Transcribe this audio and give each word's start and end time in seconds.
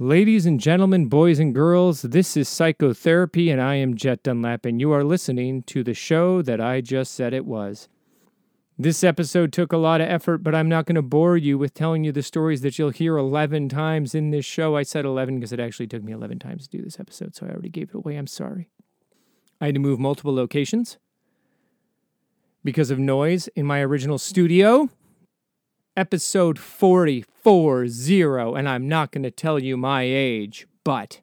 Ladies 0.00 0.44
and 0.44 0.58
gentlemen, 0.58 1.06
boys 1.06 1.38
and 1.38 1.54
girls, 1.54 2.02
this 2.02 2.36
is 2.36 2.48
Psychotherapy, 2.48 3.48
and 3.48 3.60
I 3.62 3.76
am 3.76 3.96
Jet 3.96 4.24
Dunlap, 4.24 4.64
and 4.64 4.80
you 4.80 4.90
are 4.90 5.04
listening 5.04 5.62
to 5.68 5.84
the 5.84 5.94
show 5.94 6.42
that 6.42 6.60
I 6.60 6.80
just 6.80 7.14
said 7.14 7.32
it 7.32 7.46
was. 7.46 7.88
This 8.76 9.04
episode 9.04 9.52
took 9.52 9.72
a 9.72 9.76
lot 9.76 10.00
of 10.00 10.08
effort, 10.08 10.38
but 10.38 10.52
I'm 10.52 10.68
not 10.68 10.86
going 10.86 10.96
to 10.96 11.02
bore 11.02 11.36
you 11.36 11.56
with 11.58 11.74
telling 11.74 12.02
you 12.02 12.10
the 12.10 12.24
stories 12.24 12.62
that 12.62 12.76
you'll 12.76 12.90
hear 12.90 13.16
11 13.16 13.68
times 13.68 14.16
in 14.16 14.32
this 14.32 14.44
show. 14.44 14.74
I 14.74 14.82
said 14.82 15.04
11 15.04 15.36
because 15.36 15.52
it 15.52 15.60
actually 15.60 15.86
took 15.86 16.02
me 16.02 16.10
11 16.12 16.40
times 16.40 16.66
to 16.66 16.76
do 16.76 16.82
this 16.82 16.98
episode, 16.98 17.36
so 17.36 17.46
I 17.46 17.50
already 17.50 17.68
gave 17.68 17.90
it 17.90 17.94
away. 17.94 18.16
I'm 18.16 18.26
sorry. 18.26 18.70
I 19.60 19.66
had 19.66 19.76
to 19.76 19.80
move 19.80 20.00
multiple 20.00 20.34
locations 20.34 20.98
because 22.64 22.90
of 22.90 22.98
noise 22.98 23.46
in 23.54 23.64
my 23.64 23.80
original 23.80 24.18
studio 24.18 24.90
episode 25.96 26.58
440, 26.58 27.24
and 28.56 28.68
I'm 28.68 28.88
not 28.88 29.12
going 29.12 29.22
to 29.22 29.30
tell 29.30 29.58
you 29.58 29.76
my 29.76 30.02
age, 30.02 30.66
but 30.82 31.20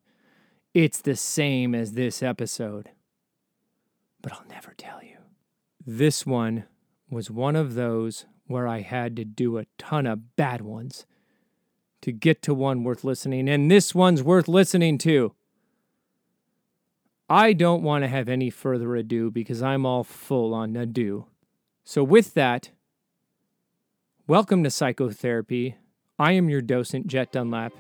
it's 0.74 1.02
the 1.02 1.16
same 1.16 1.76
as 1.76 1.94
this 1.94 2.24
episode. 2.24 2.90
But 4.22 4.34
I'll 4.34 4.46
never 4.50 4.74
tell 4.78 5.04
you. 5.04 5.18
This 5.86 6.26
one 6.26 6.66
was 7.10 7.30
one 7.30 7.56
of 7.56 7.74
those 7.74 8.26
where 8.48 8.68
I 8.68 8.82
had 8.82 9.16
to 9.18 9.26
do 9.26 9.58
a 9.58 9.66
ton 9.78 10.06
of 10.06 10.36
bad 10.36 10.62
ones 10.62 11.06
to 12.02 12.12
get 12.12 12.42
to 12.44 12.54
one 12.54 12.84
worth 12.84 13.04
listening, 13.04 13.50
and 13.50 13.70
this 13.70 13.94
one's 13.94 14.24
worth 14.24 14.48
listening 14.48 14.98
to. 15.00 15.34
I 17.30 17.54
don't 17.54 17.84
want 17.84 18.04
to 18.04 18.10
have 18.10 18.28
any 18.28 18.50
further 18.50 18.96
ado 18.96 19.32
because 19.32 19.62
I'm 19.62 19.86
all 19.86 20.04
full 20.04 20.54
on 20.54 20.76
ado. 20.76 21.28
So, 21.84 22.04
with 22.04 22.34
that, 22.34 22.72
Welcome 24.28 24.64
to 24.64 24.70
Psychotherapy. 24.70 25.78
I 26.20 26.34
am 26.34 26.48
your 26.48 26.62
docent, 26.62 27.08
Jet 27.08 27.32
Dunlap. 27.32 27.74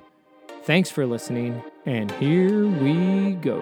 Thanks 0.63 0.90
for 0.90 1.05
listening, 1.05 1.63
and 1.86 2.09
here 2.13 2.66
we 2.66 3.34
go. 3.36 3.59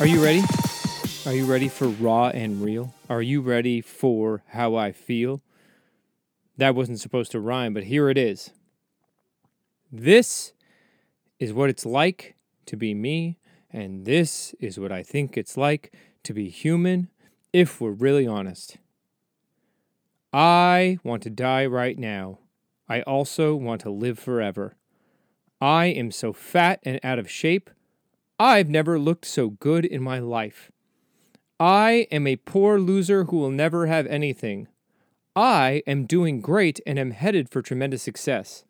Are 0.00 0.06
you 0.06 0.24
ready? 0.24 0.42
Are 1.26 1.34
you 1.34 1.44
ready 1.44 1.68
for 1.68 1.88
raw 1.88 2.28
and 2.28 2.62
real? 2.62 2.94
Are 3.10 3.20
you 3.20 3.42
ready 3.42 3.82
for 3.82 4.42
how 4.48 4.74
I 4.74 4.92
feel? 4.92 5.42
That 6.56 6.74
wasn't 6.74 7.00
supposed 7.00 7.32
to 7.32 7.40
rhyme, 7.40 7.74
but 7.74 7.84
here 7.84 8.08
it 8.08 8.16
is. 8.16 8.50
This 9.92 10.52
is 11.38 11.52
what 11.52 11.70
it's 11.70 11.86
like 11.86 12.34
to 12.66 12.76
be 12.76 12.94
me, 12.94 13.38
and 13.72 14.04
this 14.04 14.54
is 14.58 14.78
what 14.78 14.90
I 14.90 15.02
think 15.02 15.36
it's 15.36 15.56
like 15.56 15.92
to 16.24 16.32
be 16.32 16.48
human 16.48 17.08
if 17.52 17.80
we're 17.80 17.90
really 17.90 18.26
honest. 18.26 18.78
I 20.32 20.98
want 21.04 21.22
to 21.22 21.30
die 21.30 21.66
right 21.66 21.98
now. 21.98 22.38
I 22.88 23.02
also 23.02 23.54
want 23.54 23.80
to 23.82 23.90
live 23.90 24.18
forever. 24.18 24.76
I 25.60 25.86
am 25.86 26.10
so 26.10 26.32
fat 26.32 26.80
and 26.82 27.00
out 27.02 27.18
of 27.18 27.30
shape. 27.30 27.70
I've 28.38 28.68
never 28.68 28.98
looked 28.98 29.24
so 29.24 29.50
good 29.50 29.84
in 29.84 30.02
my 30.02 30.18
life. 30.18 30.70
I 31.58 32.06
am 32.10 32.26
a 32.26 32.36
poor 32.36 32.78
loser 32.78 33.24
who 33.24 33.38
will 33.38 33.50
never 33.50 33.86
have 33.86 34.06
anything. 34.06 34.68
I 35.36 35.82
am 35.86 36.06
doing 36.06 36.40
great 36.40 36.80
and 36.86 36.98
am 36.98 37.10
headed 37.10 37.50
for 37.50 37.60
tremendous 37.60 38.02
success. 38.02 38.64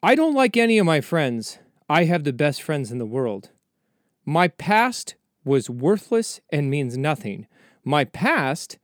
I 0.00 0.14
don't 0.14 0.34
like 0.34 0.56
any 0.56 0.78
of 0.78 0.86
my 0.86 1.00
friends. 1.00 1.58
I 1.90 2.04
have 2.04 2.22
the 2.22 2.32
best 2.32 2.62
friends 2.62 2.92
in 2.92 2.98
the 2.98 3.04
world. 3.04 3.50
My 4.24 4.46
past 4.46 5.16
was 5.44 5.68
worthless 5.68 6.40
and 6.50 6.70
means 6.70 6.96
nothing. 6.96 7.48
My 7.84 8.04
past 8.04 8.78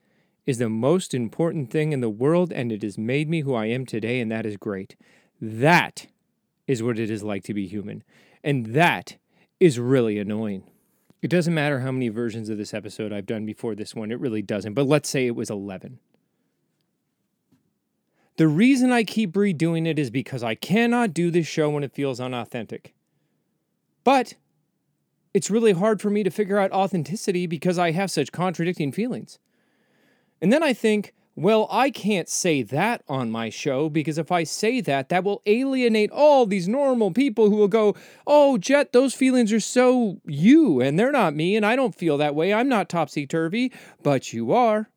is 0.45 0.59
the 0.59 0.69
most 0.69 1.15
important 1.15 1.71
thing 1.71 1.93
in 1.93 2.01
the 2.01 2.11
world, 2.11 2.53
and 2.53 2.73
it 2.73 2.83
has 2.83 2.99
made 2.99 3.29
me 3.29 3.43
who 3.43 3.55
I 3.55 3.67
am 3.67 3.87
today, 3.87 4.19
and 4.21 4.31
that 4.33 4.45
is 4.45 4.57
great. 4.57 4.97
That 5.41 6.09
is 6.67 6.83
what 6.83 6.99
it 6.99 7.11
is 7.11 7.23
like 7.23 7.45
to 7.45 7.55
be 7.55 7.69
human. 7.69 8.03
And 8.43 8.67
that 8.75 9.19
is 9.61 9.79
really 9.79 10.19
annoying. 10.19 10.65
It 11.23 11.31
doesn't 11.31 11.55
matter 11.55 11.81
how 11.81 11.93
many 11.93 12.09
versions 12.09 12.49
of 12.49 12.59
this 12.59 12.75
episode 12.75 13.13
I've 13.13 13.27
done 13.27 13.47
before 13.47 13.77
this 13.77 13.95
one, 13.95 14.11
it 14.11 14.19
really 14.19 14.43
doesn't. 14.43 14.75
But 14.75 14.87
let's 14.87 15.09
say 15.09 15.27
it 15.27 15.37
was 15.37 15.51
11. 15.51 16.01
The 18.37 18.49
reason 18.49 18.91
I 18.91 19.05
keep 19.05 19.35
redoing 19.35 19.87
it 19.87 20.01
is 20.01 20.11
because 20.11 20.43
I 20.43 20.57
cannot 20.57 21.15
do 21.15 21.31
this 21.31 21.47
show 21.47 21.71
when 21.71 21.85
it 21.85 21.95
feels 21.95 22.19
unauthentic. 22.19 22.93
But 24.03 24.35
it's 25.33 25.51
really 25.51 25.73
hard 25.73 26.01
for 26.01 26.11
me 26.11 26.25
to 26.25 26.31
figure 26.31 26.59
out 26.59 26.73
authenticity 26.73 27.47
because 27.47 27.79
I 27.79 27.93
have 27.93 28.11
such 28.11 28.33
contradicting 28.33 28.91
feelings. 28.91 29.39
And 30.41 30.53
then 30.53 30.63
I 30.63 30.73
think, 30.73 31.15
well, 31.35 31.67
I 31.71 31.91
can't 31.91 32.29
say 32.29 32.63
that 32.63 33.03
on 33.09 33.31
my 33.31 33.49
show 33.49 33.89
because 33.89 34.19
if 34.19 34.31
I 34.31 34.45
say 34.45 34.81
that, 34.83 35.09
that 35.09 35.25
will 35.25 35.41
alienate 35.47 36.11
all 36.11 36.45
these 36.45 36.69
normal 36.69 37.11
people 37.11 37.49
who 37.49 37.57
will 37.57 37.69
go, 37.69 37.97
Oh, 38.27 38.59
Jet, 38.59 38.93
those 38.93 39.15
feelings 39.15 39.53
are 39.53 39.61
so 39.61 40.21
you, 40.27 40.81
and 40.81 40.99
they're 40.99 41.13
not 41.13 41.35
me, 41.35 41.57
and 41.57 41.65
I 41.65 41.75
don't 41.75 41.95
feel 41.95 42.19
that 42.19 42.35
way. 42.35 42.53
I'm 42.53 42.69
not 42.69 42.89
topsy 42.89 43.27
turvy, 43.27 43.73
but 44.03 44.33
you 44.33 44.53
are 44.53 44.91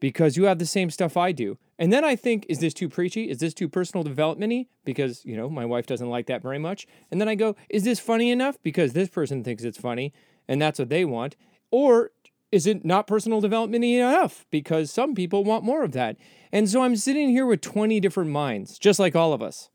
because 0.00 0.36
you 0.36 0.44
have 0.44 0.58
the 0.58 0.66
same 0.66 0.90
stuff 0.90 1.16
I 1.16 1.32
do. 1.32 1.58
And 1.78 1.92
then 1.92 2.04
I 2.04 2.16
think, 2.16 2.44
is 2.48 2.58
this 2.58 2.74
too 2.74 2.88
preachy? 2.88 3.30
Is 3.30 3.38
this 3.38 3.54
too 3.54 3.68
personal 3.68 4.02
developmenty? 4.02 4.68
Because, 4.84 5.24
you 5.24 5.36
know, 5.36 5.48
my 5.48 5.64
wife 5.64 5.86
doesn't 5.86 6.10
like 6.10 6.26
that 6.26 6.42
very 6.42 6.58
much. 6.58 6.86
And 7.10 7.20
then 7.20 7.28
I 7.28 7.36
go, 7.36 7.54
is 7.68 7.84
this 7.84 8.00
funny 8.00 8.30
enough? 8.30 8.58
Because 8.62 8.92
this 8.92 9.08
person 9.08 9.44
thinks 9.44 9.62
it's 9.62 9.78
funny 9.78 10.12
and 10.48 10.60
that's 10.60 10.78
what 10.78 10.88
they 10.88 11.04
want. 11.04 11.36
Or 11.70 12.10
is 12.50 12.66
it 12.66 12.84
not 12.84 13.06
personal 13.06 13.40
development 13.40 13.84
enough? 13.84 14.46
Because 14.50 14.90
some 14.90 15.14
people 15.14 15.44
want 15.44 15.64
more 15.64 15.82
of 15.84 15.92
that. 15.92 16.16
And 16.52 16.68
so 16.68 16.82
I'm 16.82 16.96
sitting 16.96 17.28
here 17.28 17.46
with 17.46 17.60
20 17.60 18.00
different 18.00 18.30
minds, 18.30 18.78
just 18.78 18.98
like 18.98 19.14
all 19.14 19.32
of 19.32 19.42
us. 19.42 19.70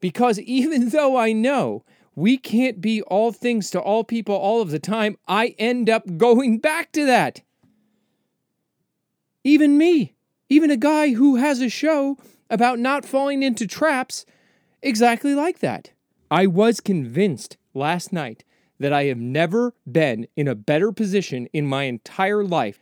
Because 0.00 0.38
even 0.40 0.90
though 0.90 1.16
I 1.16 1.32
know 1.32 1.84
we 2.14 2.36
can't 2.36 2.80
be 2.80 3.02
all 3.02 3.32
things 3.32 3.70
to 3.70 3.80
all 3.80 4.04
people 4.04 4.34
all 4.34 4.60
of 4.60 4.70
the 4.70 4.78
time, 4.78 5.16
I 5.28 5.54
end 5.58 5.88
up 5.88 6.16
going 6.16 6.58
back 6.58 6.92
to 6.92 7.04
that. 7.06 7.42
Even 9.44 9.78
me, 9.78 10.14
even 10.48 10.70
a 10.70 10.76
guy 10.76 11.14
who 11.14 11.36
has 11.36 11.60
a 11.60 11.68
show 11.68 12.18
about 12.50 12.78
not 12.78 13.06
falling 13.06 13.42
into 13.42 13.66
traps 13.66 14.26
exactly 14.82 15.34
like 15.34 15.60
that. 15.60 15.92
I 16.30 16.46
was 16.46 16.80
convinced 16.80 17.56
last 17.74 18.12
night 18.12 18.44
that 18.80 18.92
I 18.92 19.04
have 19.04 19.18
never 19.18 19.74
been 19.90 20.26
in 20.36 20.48
a 20.48 20.54
better 20.54 20.90
position 20.90 21.46
in 21.52 21.66
my 21.66 21.84
entire 21.84 22.42
life. 22.42 22.80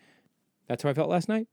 That's 0.69 0.85
how 0.85 0.91
I 0.91 0.95
felt 0.95 1.11
last 1.11 1.29
night. 1.29 1.49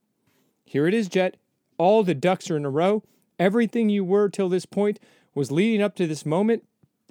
Here 0.63 0.87
it 0.87 0.93
is, 0.93 1.09
Jet. 1.09 1.35
All 1.77 2.03
the 2.03 2.13
ducks 2.13 2.49
are 2.49 2.55
in 2.55 2.63
a 2.63 2.69
row. 2.69 3.03
Everything 3.39 3.89
you 3.89 4.05
were 4.05 4.29
till 4.29 4.47
this 4.47 4.65
point 4.65 4.99
was 5.33 5.51
leading 5.51 5.81
up 5.81 5.95
to 5.95 6.07
this 6.07 6.25
moment. 6.25 6.63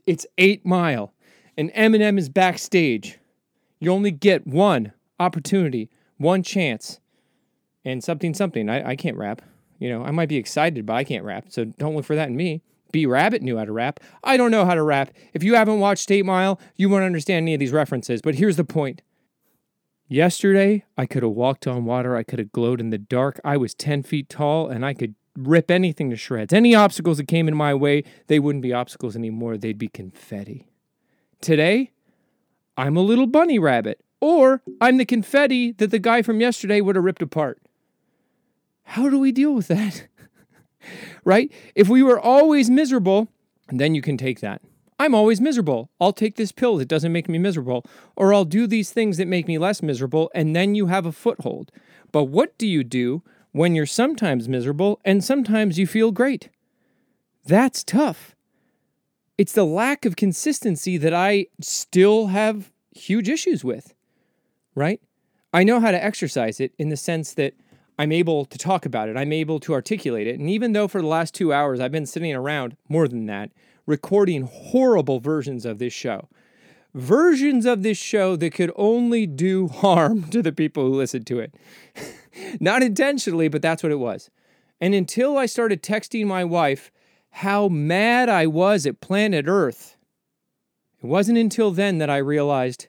It's 0.07 0.27
eight 0.39 0.65
mile, 0.65 1.13
and 1.57 1.73
Eminem 1.73 2.19
is 2.19 2.29
backstage. 2.29 3.19
You 3.81 3.91
only 3.91 4.11
get 4.11 4.47
one 4.47 4.93
opportunity, 5.19 5.91
one 6.17 6.43
chance, 6.43 7.01
and 7.85 8.03
something, 8.03 8.33
something. 8.33 8.71
I, 8.71 8.91
I 8.91 8.97
can't 8.97 9.17
rap. 9.17 9.43
You 9.79 9.91
know, 9.91 10.05
I 10.05 10.13
might 10.13 10.29
be 10.29 10.37
excited, 10.37 10.87
but 10.87 10.95
I 10.95 11.05
can't 11.05 11.25
rap. 11.25 11.47
So 11.49 11.65
don't 11.65 11.97
look 11.97 12.05
for 12.05 12.17
that 12.17 12.29
in 12.29 12.37
me. 12.37 12.63
B 12.95 13.07
Rabbit 13.07 13.43
knew 13.43 13.59
how 13.59 13.65
to 13.65 13.73
rap. 13.73 13.99
I 14.23 14.37
don't 14.37 14.53
know 14.53 14.65
how 14.65 14.75
to 14.75 14.83
rap. 14.85 15.11
If 15.33 15.43
you 15.43 15.57
haven't 15.57 15.81
watched 15.81 16.09
Eight 16.13 16.25
Mile, 16.25 16.61
you 16.77 16.89
won't 16.89 17.03
understand 17.03 17.43
any 17.43 17.55
of 17.55 17.59
these 17.59 17.73
references. 17.73 18.23
But 18.23 18.37
here's 18.37 18.55
the 18.55 18.63
point. 18.63 19.03
Yesterday, 20.07 20.85
I 20.97 21.05
could 21.05 21.25
have 21.25 21.33
walked 21.33 21.67
on 21.67 21.87
water. 21.87 22.15
I 22.15 22.23
could 22.23 22.39
have 22.39 22.53
glowed 22.53 22.79
in 22.79 22.91
the 22.91 22.99
dark. 22.99 23.41
I 23.45 23.57
was 23.57 23.75
10 23.75 24.05
feet 24.05 24.29
tall 24.29 24.69
and 24.69 24.87
I 24.87 24.95
could 24.95 25.17
rip 25.37 25.73
anything 25.73 26.09
to 26.11 26.17
shreds. 26.17 26.53
Any 26.53 26.73
obstacles 26.73 27.17
that 27.17 27.27
came 27.27 27.49
in 27.49 27.57
my 27.57 27.75
way, 27.75 28.05
they 28.29 28.39
wouldn't 28.39 28.63
be 28.63 28.73
obstacles 28.73 29.17
anymore. 29.17 29.57
They'd 29.57 29.77
be 29.77 29.89
confetti. 29.89 30.69
Today, 31.41 31.91
I'm 32.77 32.97
a 32.97 33.01
little 33.01 33.27
bunny 33.27 33.59
rabbit, 33.59 34.05
or 34.21 34.63
I'm 34.81 34.99
the 34.99 35.05
confetti 35.05 35.73
that 35.73 35.91
the 35.91 35.99
guy 35.99 36.23
from 36.23 36.41
yesterday 36.41 36.81
would 36.81 36.95
have 36.95 37.05
ripped 37.05 37.23
apart. 37.23 37.61
How 38.85 39.09
do 39.09 39.19
we 39.19 39.33
deal 39.33 39.53
with 39.53 39.67
that? 39.67 40.07
Right? 41.25 41.53
If 41.75 41.89
we 41.89 42.03
were 42.03 42.19
always 42.19 42.71
miserable, 42.71 43.29
then 43.69 43.95
you 43.95 44.03
can 44.03 44.17
take 44.17 44.41
that. 44.41 44.61
I'm 44.99 45.15
always 45.15 45.41
miserable. 45.41 45.91
I'll 46.01 46.13
take 46.13 46.37
this 46.37 46.53
pill 46.53 46.77
that 46.77 46.89
doesn't 46.89 47.13
make 47.13 47.29
me 47.29 47.39
miserable, 47.39 47.85
or 48.17 48.33
I'll 48.33 48.45
do 48.45 48.67
these 48.67 48.93
things 48.93 49.17
that 49.17 49.27
make 49.27 49.49
me 49.49 49.59
less 49.59 49.83
miserable, 49.83 50.31
and 50.35 50.55
then 50.55 50.75
you 50.75 50.87
have 50.87 51.05
a 51.05 51.13
foothold. 51.13 51.73
But 52.13 52.25
what 52.25 52.57
do 52.59 52.67
you 52.67 52.85
do 52.85 53.23
when 53.53 53.75
you're 53.75 53.87
sometimes 53.87 54.49
miserable 54.49 55.01
and 55.05 55.25
sometimes 55.25 55.79
you 55.79 55.87
feel 55.87 56.13
great? 56.13 56.49
That's 57.45 57.83
tough. 57.83 58.35
It's 59.37 59.53
the 59.53 59.67
lack 59.67 60.05
of 60.05 60.15
consistency 60.15 60.97
that 60.97 61.13
I 61.13 61.47
still 61.61 62.29
have 62.29 62.71
huge 62.93 63.29
issues 63.29 63.65
with, 63.65 63.95
right? 64.77 65.01
I 65.53 65.65
know 65.65 65.81
how 65.81 65.91
to 65.91 66.03
exercise 66.03 66.61
it 66.61 66.73
in 66.79 66.89
the 66.89 66.97
sense 66.97 67.35
that 67.35 67.55
I'm 67.99 68.13
able 68.13 68.45
to 68.47 68.59
talk 68.59 68.87
about 68.87 69.09
it. 69.09 69.17
I'm 69.17 69.33
able 69.33 69.61
to 69.61 69.73
articulate 69.73 70.27
it. 70.27 70.39
And 70.39 70.51
even 70.51 70.73
though 70.73 70.89
for 70.89 71.01
the 71.01 71.07
last 71.07 71.35
two 71.35 71.53
hours 71.53 71.81
I've 71.81 71.93
been 71.93 72.07
sitting 72.07 72.35
around, 72.35 72.77
more 72.89 73.07
than 73.07 73.27
that, 73.27 73.51
recording 73.87 74.43
horrible 74.43 75.21
versions 75.21 75.65
of 75.65 75.79
this 75.79 75.93
show, 75.93 76.29
versions 76.95 77.67
of 77.67 77.83
this 77.83 77.99
show 77.99 78.37
that 78.37 78.55
could 78.55 78.73
only 78.77 79.27
do 79.27 79.69
harm 79.69 80.25
to 80.31 80.43
the 80.43 80.53
people 80.53 80.85
who 80.85 80.95
listen 80.95 81.25
to 81.25 81.41
it. 81.41 81.55
Not 82.61 82.83
intentionally, 82.83 83.49
but 83.49 83.63
that's 83.63 83.83
what 83.83 83.93
it 83.93 83.99
was. 83.99 84.31
And 84.81 84.95
until 84.95 85.39
I 85.39 85.47
started 85.47 85.83
texting 85.83 86.27
my 86.27 86.45
wife 86.45 86.91
how 87.31 87.69
mad 87.69 88.29
I 88.29 88.47
was 88.47 88.87
at 88.87 89.01
planet 89.01 89.47
Earth, 89.49 89.97
it 91.03 91.07
wasn't 91.07 91.39
until 91.39 91.71
then 91.71 91.99
that 91.99 92.11
I 92.11 92.17
realized 92.17 92.89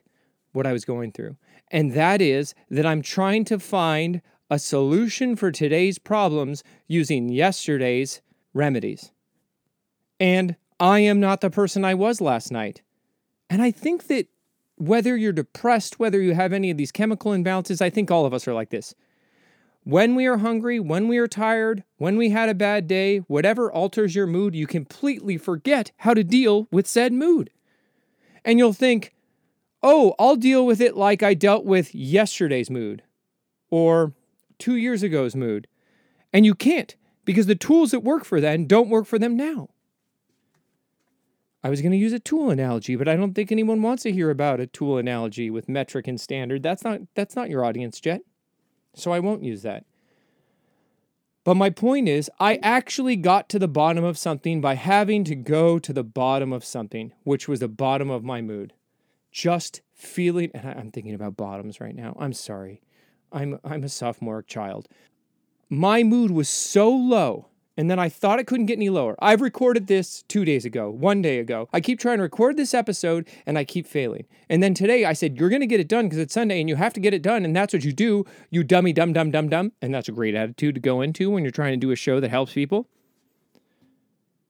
what 0.52 0.66
I 0.66 0.72
was 0.72 0.84
going 0.84 1.12
through. 1.12 1.36
And 1.70 1.92
that 1.92 2.20
is 2.20 2.54
that 2.70 2.86
I'm 2.86 3.02
trying 3.02 3.44
to 3.46 3.58
find 3.58 4.22
a 4.50 4.58
solution 4.58 5.36
for 5.36 5.50
today's 5.50 5.98
problems 5.98 6.62
using 6.86 7.28
yesterday's 7.28 8.20
remedies. 8.54 9.10
And 10.20 10.56
I 10.78 11.00
am 11.00 11.20
not 11.20 11.40
the 11.40 11.50
person 11.50 11.84
I 11.84 11.94
was 11.94 12.20
last 12.20 12.50
night. 12.50 12.82
And 13.50 13.62
I 13.62 13.70
think 13.70 14.06
that 14.08 14.28
whether 14.76 15.16
you're 15.16 15.32
depressed, 15.32 15.98
whether 15.98 16.20
you 16.20 16.34
have 16.34 16.52
any 16.52 16.70
of 16.70 16.76
these 16.76 16.92
chemical 16.92 17.32
imbalances, 17.32 17.80
I 17.80 17.90
think 17.90 18.10
all 18.10 18.26
of 18.26 18.34
us 18.34 18.46
are 18.46 18.54
like 18.54 18.70
this. 18.70 18.94
When 19.84 20.14
we 20.14 20.26
are 20.26 20.38
hungry, 20.38 20.80
when 20.80 21.06
we 21.06 21.16
are 21.18 21.28
tired, 21.28 21.84
when 21.96 22.16
we 22.16 22.30
had 22.30 22.48
a 22.48 22.54
bad 22.54 22.88
day, 22.88 23.18
whatever 23.18 23.72
alters 23.72 24.14
your 24.14 24.26
mood, 24.26 24.54
you 24.54 24.66
completely 24.66 25.38
forget 25.38 25.92
how 25.98 26.12
to 26.12 26.24
deal 26.24 26.66
with 26.72 26.86
said 26.86 27.12
mood. 27.12 27.50
And 28.44 28.58
you'll 28.58 28.72
think, 28.72 29.14
oh, 29.82 30.14
I'll 30.18 30.36
deal 30.36 30.66
with 30.66 30.80
it 30.80 30.96
like 30.96 31.22
I 31.22 31.34
dealt 31.34 31.64
with 31.64 31.94
yesterday's 31.94 32.68
mood 32.68 33.02
or 33.70 34.12
two 34.58 34.76
years 34.76 35.02
ago's 35.02 35.36
mood. 35.36 35.66
And 36.32 36.44
you 36.44 36.54
can't 36.54 36.94
because 37.24 37.46
the 37.46 37.54
tools 37.54 37.90
that 37.90 38.00
work 38.00 38.24
for 38.24 38.40
then 38.40 38.66
don't 38.66 38.88
work 38.88 39.06
for 39.06 39.18
them 39.18 39.36
now. 39.36 39.68
I 41.64 41.68
was 41.68 41.82
going 41.82 41.92
to 41.92 41.98
use 41.98 42.12
a 42.12 42.20
tool 42.20 42.50
analogy, 42.50 42.94
but 42.94 43.08
I 43.08 43.16
don't 43.16 43.34
think 43.34 43.50
anyone 43.50 43.82
wants 43.82 44.04
to 44.04 44.12
hear 44.12 44.30
about 44.30 44.60
a 44.60 44.68
tool 44.68 44.98
analogy 44.98 45.50
with 45.50 45.68
metric 45.68 46.06
and 46.06 46.20
standard. 46.20 46.62
That's 46.62 46.84
not 46.84 47.00
that's 47.14 47.34
not 47.34 47.50
your 47.50 47.64
audience, 47.64 48.00
Jet. 48.00 48.22
So 48.94 49.12
I 49.12 49.18
won't 49.18 49.42
use 49.42 49.62
that. 49.62 49.84
But 51.42 51.56
my 51.56 51.70
point 51.70 52.08
is, 52.08 52.30
I 52.40 52.56
actually 52.56 53.14
got 53.16 53.48
to 53.50 53.58
the 53.58 53.68
bottom 53.68 54.04
of 54.04 54.18
something 54.18 54.60
by 54.60 54.74
having 54.74 55.22
to 55.24 55.36
go 55.36 55.78
to 55.78 55.92
the 55.92 56.02
bottom 56.02 56.52
of 56.52 56.64
something, 56.64 57.12
which 57.22 57.46
was 57.46 57.60
the 57.60 57.68
bottom 57.68 58.10
of 58.10 58.24
my 58.24 58.42
mood. 58.42 58.72
Just 59.30 59.80
feeling, 59.92 60.50
and 60.54 60.68
I'm 60.68 60.90
thinking 60.90 61.14
about 61.14 61.36
bottoms 61.36 61.80
right 61.80 61.94
now. 61.94 62.16
I'm 62.18 62.32
sorry. 62.32 62.80
I'm, 63.32 63.58
I'm 63.64 63.84
a 63.84 63.88
sophomore 63.88 64.42
child. 64.42 64.88
My 65.68 66.02
mood 66.02 66.30
was 66.30 66.48
so 66.48 66.90
low 66.90 67.48
and 67.76 67.90
then 67.90 67.98
I 67.98 68.08
thought 68.08 68.38
it 68.38 68.46
couldn't 68.46 68.66
get 68.66 68.78
any 68.78 68.88
lower. 68.88 69.16
I've 69.18 69.42
recorded 69.42 69.86
this 69.86 70.22
two 70.28 70.44
days 70.44 70.64
ago, 70.64 70.88
one 70.90 71.20
day 71.20 71.38
ago. 71.38 71.68
I 71.72 71.80
keep 71.80 72.00
trying 72.00 72.16
to 72.18 72.22
record 72.22 72.56
this 72.56 72.72
episode 72.72 73.28
and 73.44 73.58
I 73.58 73.64
keep 73.64 73.86
failing. 73.86 74.24
And 74.48 74.62
then 74.62 74.72
today 74.72 75.04
I 75.04 75.12
said, 75.12 75.38
You're 75.38 75.50
going 75.50 75.60
to 75.60 75.66
get 75.66 75.80
it 75.80 75.88
done 75.88 76.06
because 76.06 76.18
it's 76.18 76.32
Sunday 76.32 76.60
and 76.60 76.68
you 76.68 76.76
have 76.76 76.94
to 76.94 77.00
get 77.00 77.12
it 77.12 77.22
done. 77.22 77.44
And 77.44 77.54
that's 77.54 77.74
what 77.74 77.84
you 77.84 77.92
do. 77.92 78.24
You 78.50 78.64
dummy, 78.64 78.92
dumb, 78.92 79.12
dumb, 79.12 79.30
dumb, 79.30 79.48
dumb. 79.48 79.72
And 79.82 79.94
that's 79.94 80.08
a 80.08 80.12
great 80.12 80.34
attitude 80.34 80.74
to 80.76 80.80
go 80.80 81.02
into 81.02 81.30
when 81.30 81.44
you're 81.44 81.50
trying 81.50 81.72
to 81.72 81.76
do 81.76 81.90
a 81.90 81.96
show 81.96 82.18
that 82.20 82.30
helps 82.30 82.54
people. 82.54 82.88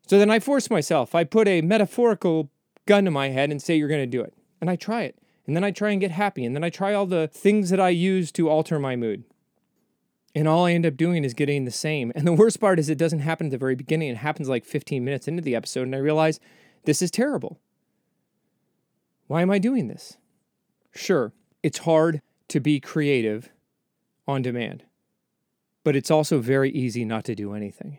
So 0.07 0.21
then 0.21 0.31
I 0.31 0.39
force 0.39 0.71
myself. 0.71 1.15
I 1.15 1.25
put 1.25 1.49
a 1.49 1.63
metaphorical 1.63 2.51
gun 2.87 3.05
to 3.07 3.11
my 3.11 3.31
head 3.31 3.51
and 3.51 3.61
say, 3.61 3.77
You're 3.77 3.89
going 3.89 4.03
to 4.03 4.07
do 4.07 4.23
it. 4.23 4.35
And 4.61 4.71
I 4.71 4.77
try 4.77 5.03
it. 5.03 5.19
And 5.47 5.55
then 5.55 5.65
I 5.65 5.71
try 5.71 5.91
and 5.91 6.01
get 6.01 6.11
happy. 6.11 6.45
And 6.45 6.55
then 6.55 6.65
I 6.65 6.71
try 6.71 6.93
all 6.93 7.07
the 7.07 7.29
things 7.29 7.71
that 7.71 7.81
I 7.81 7.91
use 7.91 8.33
to 8.33 8.49
alter 8.49 8.79
my 8.79 8.97
mood. 8.97 9.25
And 10.35 10.47
all 10.47 10.67
I 10.67 10.73
end 10.73 10.85
up 10.85 10.97
doing 10.97 11.25
is 11.25 11.35
getting 11.35 11.65
the 11.65 11.71
same. 11.71 12.13
And 12.15 12.27
the 12.27 12.33
worst 12.33 12.61
part 12.61 12.79
is 12.79 12.89
it 12.89 12.99
doesn't 12.99 13.21
happen 13.21 13.47
at 13.47 13.51
the 13.53 13.59
very 13.59 13.75
beginning. 13.75 14.11
It 14.11 14.19
happens 14.19 14.49
like 14.49 14.65
15 14.65 15.05
minutes 15.05 15.29
into 15.29 15.43
the 15.43 15.55
episode. 15.55 15.83
And 15.83 15.95
I 15.95 15.99
realize 15.99 16.41
this 16.85 17.01
is 17.01 17.11
terrible. 17.11 17.61
Why 19.27 19.43
am 19.43 19.51
I 19.51 19.59
doing 19.59 19.89
this? 19.89 20.17
Sure, 20.95 21.33
it's 21.63 21.79
hard 21.79 22.23
to 22.49 22.61
be 22.61 22.81
creative 22.81 23.51
on 24.27 24.43
demand, 24.43 24.85
but 25.85 25.97
it's 25.97 26.11
also 26.11 26.39
very 26.39 26.71
easy 26.71 27.05
not 27.05 27.25
to 27.25 27.35
do 27.35 27.53
anything. 27.53 27.99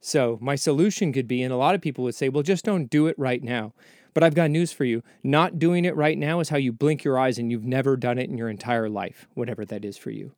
So, 0.00 0.38
my 0.40 0.54
solution 0.54 1.12
could 1.12 1.26
be, 1.26 1.42
and 1.42 1.52
a 1.52 1.56
lot 1.56 1.74
of 1.74 1.80
people 1.80 2.04
would 2.04 2.14
say, 2.14 2.28
well, 2.28 2.42
just 2.42 2.64
don't 2.64 2.90
do 2.90 3.06
it 3.06 3.18
right 3.18 3.42
now. 3.42 3.72
But 4.16 4.24
I've 4.24 4.34
got 4.34 4.50
news 4.50 4.72
for 4.72 4.86
you. 4.86 5.02
Not 5.22 5.58
doing 5.58 5.84
it 5.84 5.94
right 5.94 6.16
now 6.16 6.40
is 6.40 6.48
how 6.48 6.56
you 6.56 6.72
blink 6.72 7.04
your 7.04 7.18
eyes 7.18 7.36
and 7.36 7.50
you've 7.50 7.66
never 7.66 7.98
done 7.98 8.18
it 8.18 8.30
in 8.30 8.38
your 8.38 8.48
entire 8.48 8.88
life, 8.88 9.28
whatever 9.34 9.66
that 9.66 9.84
is 9.84 9.98
for 9.98 10.10
you. 10.10 10.32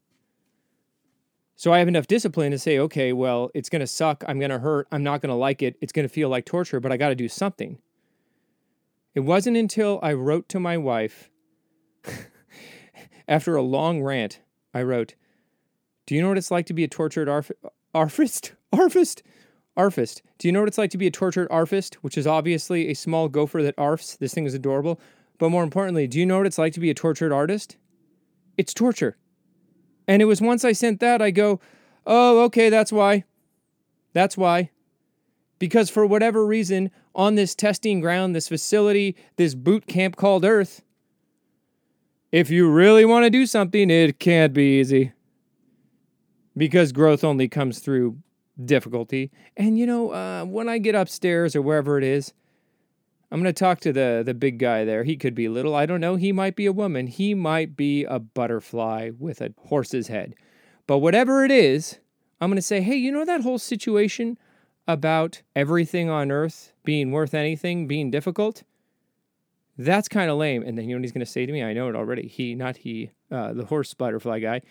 So 1.55 1.73
I 1.73 1.79
have 1.79 1.87
enough 1.87 2.09
discipline 2.09 2.51
to 2.51 2.59
say, 2.59 2.81
okay, 2.81 3.13
well, 3.13 3.53
it's 3.55 3.69
going 3.69 3.79
to 3.79 3.87
suck. 3.87 4.25
I'm 4.27 4.41
going 4.41 4.51
to 4.51 4.59
hurt. 4.59 4.89
I'm 4.91 5.05
not 5.05 5.23
going 5.23 5.31
to 5.31 5.37
like 5.37 5.63
it. 5.63 5.77
It's 5.81 5.93
going 5.93 6.09
to 6.09 6.13
feel 6.13 6.29
like 6.29 6.45
torture, 6.45 6.81
but 6.81 6.91
I 6.91 6.97
got 6.97 7.11
to 7.11 7.15
do 7.15 7.29
something. 7.29 7.79
It 9.15 9.21
wasn't 9.21 9.57
until 9.57 10.01
I 10.03 10.13
wrote 10.13 10.49
to 10.49 10.59
my 10.59 10.77
wife 10.77 11.31
after 13.29 13.55
a 13.55 13.63
long 13.63 14.03
rant, 14.03 14.41
I 14.75 14.83
wrote, 14.83 15.15
Do 16.05 16.17
you 16.17 16.23
know 16.23 16.31
what 16.31 16.39
it's 16.39 16.51
like 16.51 16.67
to 16.67 16.75
be 16.75 16.83
a 16.83 16.89
tortured 16.89 17.29
arf- 17.29 17.53
arfist? 17.95 18.55
Arfist? 18.73 19.23
Arfist. 19.79 20.23
Do 20.39 20.49
you 20.49 20.53
know 20.53 20.61
what 20.61 20.69
it's 20.69 20.79
like 20.79 20.91
to 20.91 20.99
be 20.99 21.07
a 21.07 21.11
tortured 21.11 21.49
arfist, 21.51 21.95
which 21.97 22.19
is 22.19 22.27
obviously 22.27 22.89
a 22.89 22.95
small 22.95 23.29
gopher 23.29 23.63
that 23.63 23.79
arfs? 23.79 24.17
This 24.19 24.35
thing 24.35 24.45
is 24.45 24.55
adorable. 24.55 25.01
But 25.39 25.51
more 25.51 25.63
importantly, 25.63 26.09
do 26.09 26.19
you 26.19 26.27
know 26.27 26.39
what 26.39 26.47
it's 26.47 26.59
like 26.59 26.73
to 26.73 26.81
be 26.81 26.91
a 26.91 26.95
tortured 26.95 27.33
artist? 27.33 27.77
It's 28.57 28.75
torture. 28.75 29.17
And 30.09 30.21
it 30.21 30.25
was 30.25 30.41
once 30.41 30.65
I 30.65 30.73
sent 30.73 30.99
that, 31.01 31.23
I 31.23 31.31
go, 31.31 31.61
oh, 32.07 32.43
okay, 32.45 32.71
that's 32.71 32.91
why. 32.91 33.25
That's 34.15 34.37
why. 34.37 34.71
Because 35.61 35.91
for 35.91 36.05
whatever 36.07 36.45
reason, 36.45 36.91
on 37.15 37.37
this 37.37 37.55
testing 37.55 38.01
ground, 38.01 38.35
this 38.35 38.49
facility, 38.49 39.17
this 39.37 39.55
boot 39.55 39.87
camp 39.87 40.17
called 40.17 40.45
Earth, 40.45 40.83
if 42.33 42.51
you 42.51 42.69
really 42.71 43.05
want 43.05 43.25
to 43.25 43.31
do 43.31 43.47
something, 43.47 43.91
it 43.91 44.19
can't 44.19 44.53
be 44.53 44.81
easy. 44.81 45.13
Because 46.57 46.91
growth 46.91 47.23
only 47.23 47.49
comes 47.49 47.79
through 47.79 48.19
difficulty. 48.65 49.31
And 49.57 49.79
you 49.79 49.87
know, 49.87 50.13
uh, 50.13 50.45
when 50.45 50.69
I 50.69 50.79
get 50.79 50.95
upstairs 50.95 51.55
or 51.55 51.63
wherever 51.63 51.99
it 51.99 52.05
is, 52.05 52.33
I'm 53.31 53.43
to 53.45 53.53
talk 53.53 53.81
to 53.81 53.93
the 53.93 54.23
the 54.25 54.35
big 54.35 54.59
guy 54.59 54.85
there. 54.85 55.05
He 55.05 55.17
could 55.17 55.35
be 55.35 55.49
little. 55.49 55.75
I 55.75 55.87
don't 55.87 56.01
know. 56.01 56.17
He 56.17 56.33
might 56.33 56.57
be 56.57 56.67
a 56.67 56.73
woman. 56.73 57.07
He 57.07 57.35
might 57.35 57.77
be 57.77 58.05
a 58.05 58.19
butterfly 58.19 59.11
with 59.19 59.41
a 59.41 59.53
horse's 59.67 60.09
head. 60.09 60.35
But 60.87 60.99
whatever 60.99 61.45
it 61.45 61.51
is, 61.51 61.99
I'm 62.41 62.49
to 62.57 62.63
say, 62.63 62.81
"Hey, 62.81 62.97
you 62.97 63.13
know 63.13 63.25
that 63.25 63.43
whole 63.43 63.59
situation 63.59 64.39
about 64.87 65.43
everything 65.55 66.09
on 66.09 66.31
earth 66.31 66.73
being 66.85 67.13
worth 67.13 67.35
anything 67.35 67.87
being 67.87 68.11
difficult? 68.11 68.63
That's 69.77 70.09
kind 70.09 70.31
of 70.31 70.39
lame." 70.39 70.63
And 70.63 70.79
then 70.79 70.89
you 70.89 70.95
know 70.95 71.01
what 71.01 71.05
he's 71.05 71.13
to 71.27 71.31
say 71.31 71.45
to 71.45 71.53
me? 71.53 71.63
I 71.63 71.75
know 71.75 71.91
it 71.91 71.97
already. 71.97 72.29
He, 72.29 72.55
not 72.55 72.79
he, 72.79 73.11
uh, 73.31 73.53
the 73.53 73.67
horse 73.67 73.93
butterfly 73.93 74.39
guy, 74.39 74.63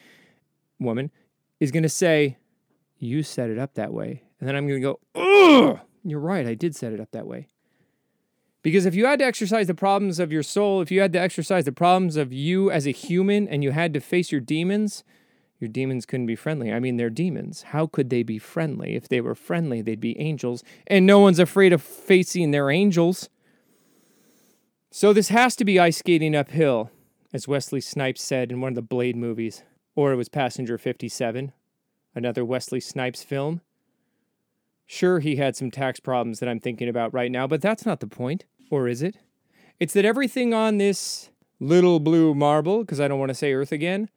woman, 0.80 1.12
is 1.60 1.72
to 1.84 1.90
say, 1.90 2.38
"You 2.98 3.24
set 3.24 3.50
it 3.50 3.58
up 3.58 3.76
that 3.76 3.94
way." 3.94 4.24
And 4.40 4.48
then 4.48 4.56
I'm 4.56 4.68
going 4.68 4.82
to 4.82 4.88
go, 4.88 5.00
"Ugh, 5.16 5.80
you're 6.04 6.20
right. 6.20 6.48
I 6.48 6.54
did 6.54 6.76
set 6.76 6.94
it 6.94 7.00
up 7.00 7.12
that 7.12 7.28
way." 7.28 7.48
Because 8.62 8.86
if 8.86 8.96
you 8.96 9.06
had 9.06 9.20
to 9.20 9.26
exercise 9.26 9.68
the 9.68 9.74
problems 9.74 10.20
of 10.20 10.32
your 10.32 10.44
soul, 10.44 10.82
if 10.82 10.92
you 10.92 11.00
had 11.00 11.14
to 11.14 11.20
exercise 11.20 11.66
the 11.66 11.72
problems 11.72 12.18
of 12.18 12.34
you 12.34 12.70
as 12.70 12.86
a 12.86 12.92
human 12.92 13.48
and 13.48 13.64
you 13.64 13.72
had 13.72 13.94
to 13.94 14.02
face 14.02 14.32
your 14.32 14.42
demons, 14.42 15.04
your 15.60 15.70
demons 15.70 16.06
couldn't 16.06 16.26
be 16.26 16.36
friendly. 16.36 16.72
I 16.72 16.80
mean, 16.80 16.98
they're 16.98 17.10
demons. 17.10 17.64
How 17.64 17.88
could 17.88 18.10
they 18.10 18.24
be 18.24 18.38
friendly? 18.40 18.96
If 18.96 19.08
they 19.08 19.22
were 19.22 19.36
friendly, 19.36 19.82
they'd 19.82 20.02
be 20.02 20.20
angels. 20.20 20.64
And 20.86 21.06
no 21.06 21.20
one's 21.20 21.40
afraid 21.40 21.74
of 21.74 21.82
facing 21.82 22.52
their 22.52 22.70
angels. 22.70 23.30
So 24.92 25.14
this 25.14 25.30
has 25.30 25.56
to 25.58 25.66
be 25.66 25.80
ice 25.80 25.98
skating 25.98 26.36
uphill, 26.36 26.92
as 27.34 27.48
Wesley 27.48 27.82
Snipes 27.82 28.22
said 28.22 28.52
in 28.52 28.62
one 28.62 28.74
of 28.74 28.76
the 28.76 28.82
Blade 28.82 29.16
movies. 29.16 29.64
Or 29.96 30.12
it 30.12 30.16
was 30.16 30.30
Passenger 30.30 30.78
57, 30.78 31.54
another 32.18 32.44
Wesley 32.44 32.80
Snipes 32.80 33.24
film. 33.24 33.62
Sure, 34.86 35.20
he 35.20 35.36
had 35.36 35.56
some 35.56 35.70
tax 35.70 36.00
problems 36.00 36.40
that 36.40 36.50
I'm 36.50 36.60
thinking 36.60 36.90
about 36.90 37.14
right 37.14 37.32
now, 37.32 37.46
but 37.46 37.62
that's 37.62 37.86
not 37.86 38.00
the 38.00 38.08
point. 38.08 38.46
Or 38.70 38.88
is 38.88 39.02
it? 39.02 39.18
It's 39.80 39.94
that 39.94 40.06
everything 40.06 40.54
on 40.54 40.78
this 40.78 41.30
little 41.60 42.00
blue 42.00 42.34
marble, 42.34 42.80
because 42.80 43.00
I 43.00 43.08
don't 43.08 43.20
want 43.20 43.30
to 43.30 43.36
say 43.36 43.54
Earth 43.54 43.72
again, 43.72 44.10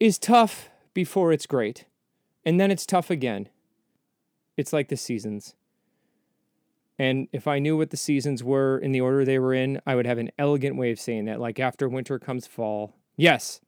is 0.00 0.18
tough 0.18 0.68
before 0.92 1.32
it's 1.32 1.46
great. 1.46 1.86
And 2.44 2.58
then 2.60 2.70
it's 2.70 2.84
tough 2.84 3.10
again. 3.10 3.48
It's 4.56 4.72
like 4.72 4.88
the 4.88 4.96
seasons. 4.96 5.54
And 6.98 7.28
if 7.32 7.48
I 7.48 7.58
knew 7.58 7.76
what 7.76 7.90
the 7.90 7.96
seasons 7.96 8.44
were 8.44 8.78
in 8.78 8.92
the 8.92 9.00
order 9.00 9.24
they 9.24 9.38
were 9.38 9.54
in, 9.54 9.80
I 9.86 9.94
would 9.94 10.06
have 10.06 10.18
an 10.18 10.30
elegant 10.38 10.76
way 10.76 10.90
of 10.92 11.00
saying 11.00 11.24
that. 11.24 11.40
Like 11.40 11.58
after 11.58 11.88
winter 11.88 12.18
comes 12.18 12.46
fall. 12.46 12.94
Yes. 13.16 13.60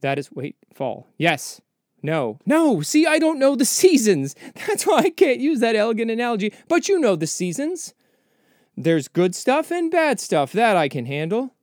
That 0.00 0.18
is, 0.18 0.30
wait, 0.32 0.56
fall. 0.74 1.08
Yes. 1.18 1.60
No. 2.04 2.38
No. 2.44 2.82
See, 2.82 3.06
I 3.06 3.18
don't 3.18 3.38
know 3.38 3.56
the 3.56 3.64
seasons. 3.64 4.36
That's 4.66 4.86
why 4.86 4.98
I 4.98 5.10
can't 5.10 5.40
use 5.40 5.60
that 5.60 5.74
elegant 5.74 6.10
analogy. 6.10 6.52
But 6.68 6.86
you 6.86 7.00
know 7.00 7.16
the 7.16 7.26
seasons. 7.26 7.94
There's 8.76 9.08
good 9.08 9.34
stuff 9.34 9.70
and 9.70 9.90
bad 9.90 10.20
stuff. 10.20 10.52
That 10.52 10.76
I 10.76 10.90
can 10.90 11.06
handle. 11.06 11.54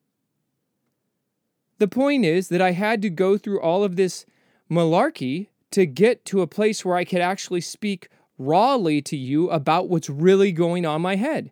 The 1.77 1.87
point 1.87 2.25
is 2.25 2.49
that 2.49 2.61
I 2.61 2.71
had 2.71 3.03
to 3.03 3.09
go 3.11 3.37
through 3.37 3.61
all 3.61 3.83
of 3.83 3.97
this 3.97 4.25
malarkey 4.69 5.47
to 5.71 5.85
get 5.85 6.25
to 6.25 6.41
a 6.41 6.47
place 6.47 6.83
where 6.83 6.97
I 6.97 7.05
could 7.05 7.21
actually 7.21 7.61
speak 7.61 8.09
rawly 8.39 8.99
to 9.03 9.15
you 9.15 9.47
about 9.51 9.89
what's 9.89 10.09
really 10.09 10.51
going 10.51 10.87
on 10.87 11.03
my 11.03 11.17
head. 11.17 11.51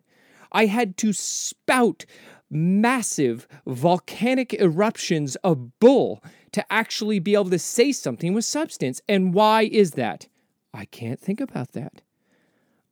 I 0.50 0.66
had 0.66 0.96
to 0.98 1.12
spout 1.12 2.06
massive 2.50 3.46
volcanic 3.66 4.54
eruptions 4.54 5.36
of 5.36 5.78
bull 5.78 6.22
to 6.52 6.72
actually 6.72 7.18
be 7.18 7.34
able 7.34 7.50
to 7.50 7.58
say 7.58 7.92
something 7.92 8.34
with 8.34 8.44
substance. 8.44 9.00
And 9.08 9.32
why 9.32 9.62
is 9.62 9.92
that? 9.92 10.26
I 10.74 10.84
can't 10.86 11.20
think 11.20 11.40
about 11.40 11.72
that. 11.72 12.02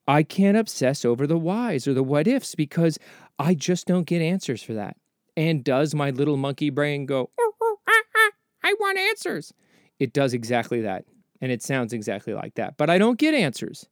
I 0.06 0.22
can't 0.22 0.56
obsess 0.56 1.04
over 1.04 1.26
the 1.26 1.36
whys 1.36 1.86
or 1.86 1.94
the 1.94 2.02
what 2.02 2.26
ifs 2.26 2.54
because 2.54 2.98
I 3.38 3.54
just 3.54 3.86
don't 3.86 4.06
get 4.06 4.22
answers 4.22 4.62
for 4.62 4.74
that. 4.74 4.96
And 5.36 5.62
does 5.62 5.94
my 5.94 6.10
little 6.10 6.36
monkey 6.36 6.70
brain 6.70 7.06
go, 7.06 7.30
ah, 7.38 7.66
ah, 7.88 8.30
I 8.64 8.74
want 8.80 8.98
answers? 8.98 9.52
It 9.98 10.12
does 10.12 10.32
exactly 10.32 10.80
that. 10.82 11.04
And 11.40 11.52
it 11.52 11.62
sounds 11.62 11.92
exactly 11.92 12.32
like 12.32 12.54
that. 12.54 12.76
But 12.76 12.90
I 12.90 12.98
don't 12.98 13.18
get 13.18 13.34
answers. 13.34 13.86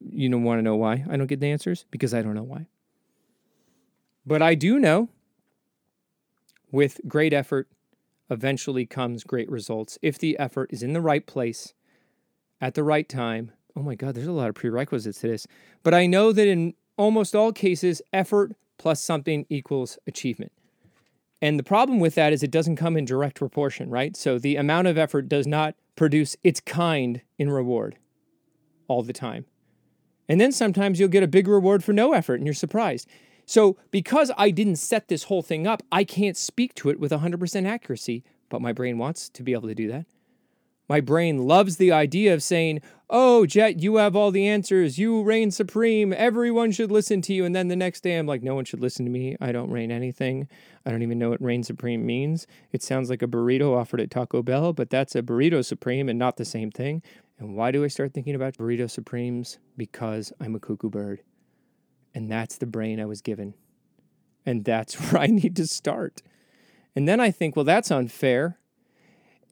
You 0.00 0.28
don't 0.28 0.44
want 0.44 0.58
to 0.58 0.62
know 0.62 0.76
why 0.76 1.04
I 1.08 1.16
don't 1.16 1.26
get 1.26 1.40
the 1.40 1.50
answers? 1.50 1.86
Because 1.90 2.12
I 2.12 2.22
don't 2.22 2.34
know 2.34 2.42
why. 2.42 2.66
But 4.24 4.42
I 4.42 4.54
do 4.54 4.78
know 4.78 5.08
with 6.70 7.00
great 7.06 7.32
effort 7.32 7.68
eventually 8.30 8.86
comes 8.86 9.24
great 9.24 9.50
results 9.50 9.98
if 10.00 10.18
the 10.18 10.38
effort 10.38 10.72
is 10.72 10.82
in 10.82 10.92
the 10.92 11.00
right 11.00 11.26
place 11.26 11.74
at 12.60 12.74
the 12.74 12.84
right 12.84 13.08
time. 13.08 13.52
Oh 13.76 13.82
my 13.82 13.94
God, 13.94 14.14
there's 14.14 14.26
a 14.26 14.32
lot 14.32 14.48
of 14.48 14.54
prerequisites 14.54 15.20
to 15.20 15.28
this. 15.28 15.46
But 15.82 15.94
I 15.94 16.06
know 16.06 16.32
that 16.32 16.48
in 16.48 16.74
almost 16.96 17.34
all 17.34 17.52
cases, 17.52 18.00
effort 18.12 18.52
plus 18.78 19.02
something 19.02 19.46
equals 19.48 19.98
achievement. 20.06 20.52
And 21.40 21.58
the 21.58 21.64
problem 21.64 21.98
with 21.98 22.14
that 22.14 22.32
is 22.32 22.42
it 22.42 22.50
doesn't 22.52 22.76
come 22.76 22.96
in 22.96 23.04
direct 23.04 23.36
proportion, 23.36 23.90
right? 23.90 24.16
So 24.16 24.38
the 24.38 24.56
amount 24.56 24.86
of 24.86 24.96
effort 24.96 25.28
does 25.28 25.46
not 25.46 25.74
produce 25.96 26.36
its 26.44 26.60
kind 26.60 27.20
in 27.36 27.50
reward 27.50 27.96
all 28.86 29.02
the 29.02 29.12
time. 29.12 29.46
And 30.28 30.40
then 30.40 30.52
sometimes 30.52 31.00
you'll 31.00 31.08
get 31.08 31.24
a 31.24 31.28
big 31.28 31.48
reward 31.48 31.82
for 31.82 31.92
no 31.92 32.12
effort 32.12 32.36
and 32.36 32.46
you're 32.46 32.54
surprised. 32.54 33.08
So, 33.52 33.76
because 33.90 34.32
I 34.38 34.48
didn't 34.50 34.76
set 34.76 35.08
this 35.08 35.24
whole 35.24 35.42
thing 35.42 35.66
up, 35.66 35.82
I 35.92 36.04
can't 36.04 36.38
speak 36.38 36.72
to 36.76 36.88
it 36.88 36.98
with 36.98 37.12
100% 37.12 37.66
accuracy, 37.66 38.24
but 38.48 38.62
my 38.62 38.72
brain 38.72 38.96
wants 38.96 39.28
to 39.28 39.42
be 39.42 39.52
able 39.52 39.68
to 39.68 39.74
do 39.74 39.88
that. 39.88 40.06
My 40.88 41.02
brain 41.02 41.36
loves 41.36 41.76
the 41.76 41.92
idea 41.92 42.32
of 42.32 42.42
saying, 42.42 42.80
Oh, 43.10 43.44
Jet, 43.44 43.82
you 43.82 43.96
have 43.96 44.16
all 44.16 44.30
the 44.30 44.48
answers. 44.48 44.96
You 44.96 45.22
reign 45.22 45.50
supreme. 45.50 46.14
Everyone 46.14 46.72
should 46.72 46.90
listen 46.90 47.20
to 47.20 47.34
you. 47.34 47.44
And 47.44 47.54
then 47.54 47.68
the 47.68 47.76
next 47.76 48.00
day, 48.00 48.18
I'm 48.18 48.26
like, 48.26 48.42
No 48.42 48.54
one 48.54 48.64
should 48.64 48.80
listen 48.80 49.04
to 49.04 49.10
me. 49.10 49.36
I 49.38 49.52
don't 49.52 49.70
reign 49.70 49.90
anything. 49.90 50.48
I 50.86 50.90
don't 50.90 51.02
even 51.02 51.18
know 51.18 51.28
what 51.28 51.42
reign 51.42 51.62
supreme 51.62 52.06
means. 52.06 52.46
It 52.72 52.82
sounds 52.82 53.10
like 53.10 53.20
a 53.20 53.26
burrito 53.26 53.76
offered 53.76 54.00
at 54.00 54.10
Taco 54.10 54.42
Bell, 54.42 54.72
but 54.72 54.88
that's 54.88 55.14
a 55.14 55.20
burrito 55.20 55.62
supreme 55.62 56.08
and 56.08 56.18
not 56.18 56.38
the 56.38 56.46
same 56.46 56.70
thing. 56.70 57.02
And 57.38 57.54
why 57.54 57.70
do 57.70 57.84
I 57.84 57.88
start 57.88 58.14
thinking 58.14 58.34
about 58.34 58.56
burrito 58.56 58.90
supremes? 58.90 59.58
Because 59.76 60.32
I'm 60.40 60.54
a 60.54 60.58
cuckoo 60.58 60.88
bird. 60.88 61.20
And 62.14 62.30
that's 62.30 62.56
the 62.56 62.66
brain 62.66 63.00
I 63.00 63.06
was 63.06 63.20
given. 63.20 63.54
And 64.44 64.64
that's 64.64 64.94
where 65.12 65.22
I 65.22 65.26
need 65.26 65.56
to 65.56 65.66
start. 65.66 66.22
And 66.94 67.08
then 67.08 67.20
I 67.20 67.30
think, 67.30 67.56
well, 67.56 67.64
that's 67.64 67.90
unfair. 67.90 68.58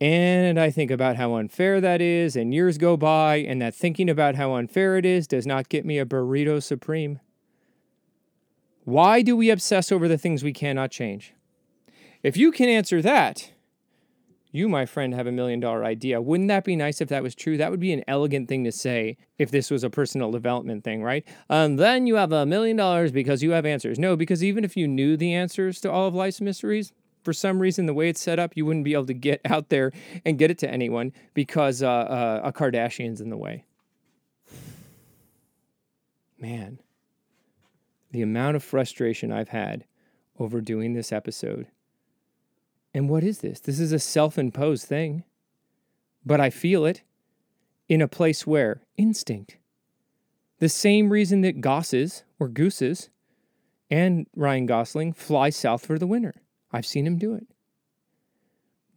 And 0.00 0.58
I 0.58 0.70
think 0.70 0.90
about 0.90 1.16
how 1.16 1.34
unfair 1.34 1.78
that 1.80 2.00
is, 2.00 2.34
and 2.34 2.54
years 2.54 2.78
go 2.78 2.96
by, 2.96 3.36
and 3.36 3.60
that 3.60 3.74
thinking 3.74 4.08
about 4.08 4.34
how 4.34 4.54
unfair 4.54 4.96
it 4.96 5.04
is 5.04 5.26
does 5.26 5.46
not 5.46 5.68
get 5.68 5.84
me 5.84 5.98
a 5.98 6.06
burrito 6.06 6.62
supreme. 6.62 7.20
Why 8.84 9.20
do 9.20 9.36
we 9.36 9.50
obsess 9.50 9.92
over 9.92 10.08
the 10.08 10.16
things 10.16 10.42
we 10.42 10.54
cannot 10.54 10.90
change? 10.90 11.34
If 12.22 12.38
you 12.38 12.50
can 12.50 12.68
answer 12.68 13.02
that, 13.02 13.52
you, 14.52 14.69
my 14.69 14.85
friend, 14.85 15.14
have 15.14 15.26
a 15.26 15.33
million 15.33 15.61
dollar 15.61 15.85
idea. 15.85 16.21
Wouldn't 16.21 16.49
that 16.49 16.64
be 16.64 16.75
nice 16.75 17.00
if 17.00 17.09
that 17.09 17.23
was 17.23 17.35
true? 17.35 17.57
That 17.57 17.71
would 17.71 17.80
be 17.80 17.92
an 17.92 18.02
elegant 18.09 18.49
thing 18.49 18.64
to 18.64 18.73
say 18.73 19.16
if 19.38 19.50
this 19.50 19.71
was 19.71 19.85
a 19.85 19.90
personal 19.90 20.30
development 20.30 20.83
thing, 20.83 21.02
right? 21.02 21.26
And 21.49 21.78
then 21.78 22.07
you 22.07 22.16
have 22.16 22.33
a 22.33 22.45
million 22.47 22.76
dollars 22.76 23.12
because 23.12 23.42
you 23.42 23.52
have 23.52 23.64
answers. 23.64 23.99
No, 23.99 24.16
because 24.16 24.42
even 24.42 24.64
if 24.64 24.76
you 24.76 24.88
knew 24.88 25.16
the 25.16 25.35
answers 25.35 25.80
to 25.83 25.90
all 25.90 26.09
of 26.09 26.14
life's 26.14 26.40
mysteries, 26.40 26.92
for 27.23 27.33
some 27.33 27.61
reason, 27.61 27.87
the 27.87 27.95
way 27.95 28.09
it's 28.09 28.21
set 28.21 28.38
up, 28.38 28.57
you 28.57 28.64
wouldn't 28.64 28.85
be 28.85 28.95
able 28.95 29.07
to 29.07 29.14
get 29.14 29.40
out 29.45 29.69
there 29.69 29.92
and 30.25 30.38
get 30.38 30.50
it 30.50 30.59
to 30.59 30.71
anyone 30.71 31.12
because 31.35 31.83
uh, 31.83 31.88
uh, 31.88 32.40
a 32.45 32.52
Kardashian's 32.52 33.21
in 33.21 33.30
the 33.30 33.37
way. 33.37 33.64
Man, 36.38 36.80
the 38.11 38.23
amount 38.23 38.57
of 38.57 38.64
frustration 38.64 39.30
I've 39.30 39.50
had 39.50 39.85
over 40.38 40.61
doing 40.61 40.95
this 40.95 41.12
episode 41.12 41.66
and 42.92 43.09
what 43.09 43.23
is 43.23 43.38
this? 43.38 43.61
This 43.61 43.80
is 43.80 43.92
a 43.92 43.99
self 43.99 44.38
imposed 44.38 44.87
thing. 44.87 45.25
But 46.25 46.40
I 46.40 46.50
feel 46.50 46.85
it 46.85 47.02
in 47.88 48.02
a 48.02 48.09
place 48.09 48.47
where 48.47 48.82
instinct. 48.97 49.56
The 50.59 50.68
same 50.68 51.11
reason 51.11 51.40
that 51.40 51.61
gosses 51.61 52.25
or 52.38 52.49
gooses 52.49 53.09
and 53.90 54.26
Ryan 54.37 54.66
Gosling 54.66 55.12
fly 55.12 55.50
south 55.50 55.87
for 55.87 55.99
the 55.99 56.06
winter. 56.06 56.35
I've 56.73 56.87
seen 56.87 57.06
him 57.06 57.16
do 57.16 57.35
it. 57.35 57.47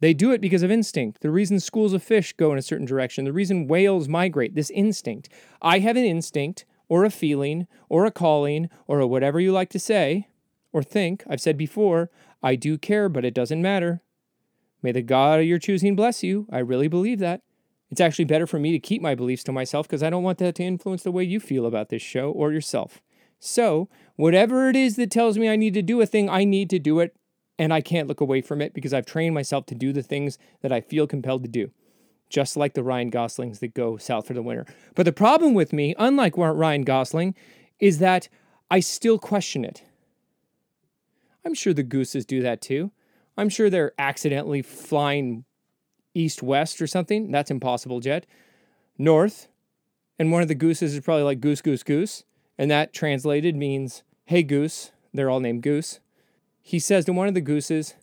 They 0.00 0.12
do 0.12 0.32
it 0.32 0.40
because 0.40 0.62
of 0.62 0.70
instinct. 0.70 1.22
The 1.22 1.30
reason 1.30 1.58
schools 1.60 1.94
of 1.94 2.02
fish 2.02 2.34
go 2.34 2.52
in 2.52 2.58
a 2.58 2.62
certain 2.62 2.86
direction, 2.86 3.24
the 3.24 3.32
reason 3.32 3.66
whales 3.66 4.06
migrate, 4.06 4.54
this 4.54 4.70
instinct. 4.70 5.30
I 5.62 5.78
have 5.78 5.96
an 5.96 6.04
instinct 6.04 6.66
or 6.88 7.04
a 7.04 7.10
feeling 7.10 7.66
or 7.88 8.04
a 8.04 8.10
calling 8.10 8.68
or 8.86 9.00
a 9.00 9.06
whatever 9.06 9.40
you 9.40 9.50
like 9.52 9.70
to 9.70 9.78
say 9.78 10.28
or 10.74 10.82
think. 10.82 11.22
I've 11.26 11.40
said 11.40 11.56
before, 11.56 12.10
I 12.42 12.56
do 12.56 12.76
care, 12.76 13.08
but 13.08 13.24
it 13.24 13.32
doesn't 13.32 13.62
matter. 13.62 14.02
May 14.82 14.92
the 14.92 15.00
God 15.00 15.40
of 15.40 15.46
your 15.46 15.58
choosing 15.58 15.96
bless 15.96 16.22
you. 16.22 16.46
I 16.52 16.58
really 16.58 16.88
believe 16.88 17.20
that. 17.20 17.40
It's 17.90 18.00
actually 18.00 18.24
better 18.24 18.46
for 18.46 18.58
me 18.58 18.72
to 18.72 18.80
keep 18.80 19.00
my 19.00 19.14
beliefs 19.14 19.44
to 19.44 19.52
myself 19.52 19.86
because 19.86 20.02
I 20.02 20.10
don't 20.10 20.24
want 20.24 20.38
that 20.38 20.56
to 20.56 20.64
influence 20.64 21.04
the 21.04 21.12
way 21.12 21.22
you 21.22 21.38
feel 21.38 21.64
about 21.64 21.90
this 21.90 22.02
show 22.02 22.30
or 22.32 22.52
yourself. 22.52 23.00
So, 23.38 23.88
whatever 24.16 24.68
it 24.68 24.74
is 24.74 24.96
that 24.96 25.12
tells 25.12 25.38
me 25.38 25.48
I 25.48 25.56
need 25.56 25.74
to 25.74 25.82
do 25.82 26.00
a 26.00 26.06
thing, 26.06 26.28
I 26.28 26.44
need 26.44 26.70
to 26.70 26.78
do 26.78 26.98
it, 26.98 27.14
and 27.56 27.72
I 27.72 27.80
can't 27.80 28.08
look 28.08 28.20
away 28.20 28.40
from 28.40 28.60
it 28.60 28.74
because 28.74 28.92
I've 28.92 29.06
trained 29.06 29.34
myself 29.34 29.66
to 29.66 29.74
do 29.74 29.92
the 29.92 30.02
things 30.02 30.38
that 30.62 30.72
I 30.72 30.80
feel 30.80 31.06
compelled 31.06 31.44
to 31.44 31.48
do, 31.48 31.70
just 32.28 32.56
like 32.56 32.74
the 32.74 32.82
Ryan 32.82 33.10
Goslings 33.10 33.60
that 33.60 33.74
go 33.74 33.96
south 33.96 34.26
for 34.26 34.34
the 34.34 34.42
winter. 34.42 34.66
But 34.96 35.04
the 35.04 35.12
problem 35.12 35.54
with 35.54 35.72
me, 35.72 35.94
unlike 35.98 36.36
Ryan 36.36 36.82
Gosling, 36.82 37.36
is 37.78 37.98
that 37.98 38.28
I 38.70 38.80
still 38.80 39.18
question 39.18 39.64
it. 39.64 39.84
I'm 41.44 41.54
sure 41.54 41.74
the 41.74 41.82
gooses 41.82 42.24
do 42.24 42.42
that 42.42 42.60
too. 42.60 42.90
I'm 43.36 43.48
sure 43.48 43.68
they're 43.68 43.92
accidentally 43.98 44.62
flying 44.62 45.44
east 46.14 46.42
west 46.42 46.80
or 46.80 46.86
something. 46.86 47.30
That's 47.30 47.50
impossible, 47.50 48.00
Jet. 48.00 48.26
North. 48.96 49.48
And 50.18 50.30
one 50.30 50.42
of 50.42 50.48
the 50.48 50.54
gooses 50.54 50.94
is 50.94 51.04
probably 51.04 51.24
like 51.24 51.40
goose, 51.40 51.60
goose, 51.60 51.82
goose. 51.82 52.24
And 52.56 52.70
that 52.70 52.92
translated 52.92 53.56
means, 53.56 54.04
hey, 54.26 54.42
goose. 54.42 54.92
They're 55.12 55.30
all 55.30 55.40
named 55.40 55.62
Goose. 55.62 56.00
He 56.60 56.78
says 56.78 57.04
to 57.04 57.12
one 57.12 57.28
of 57.28 57.34
the 57.34 57.40
gooses, 57.40 57.94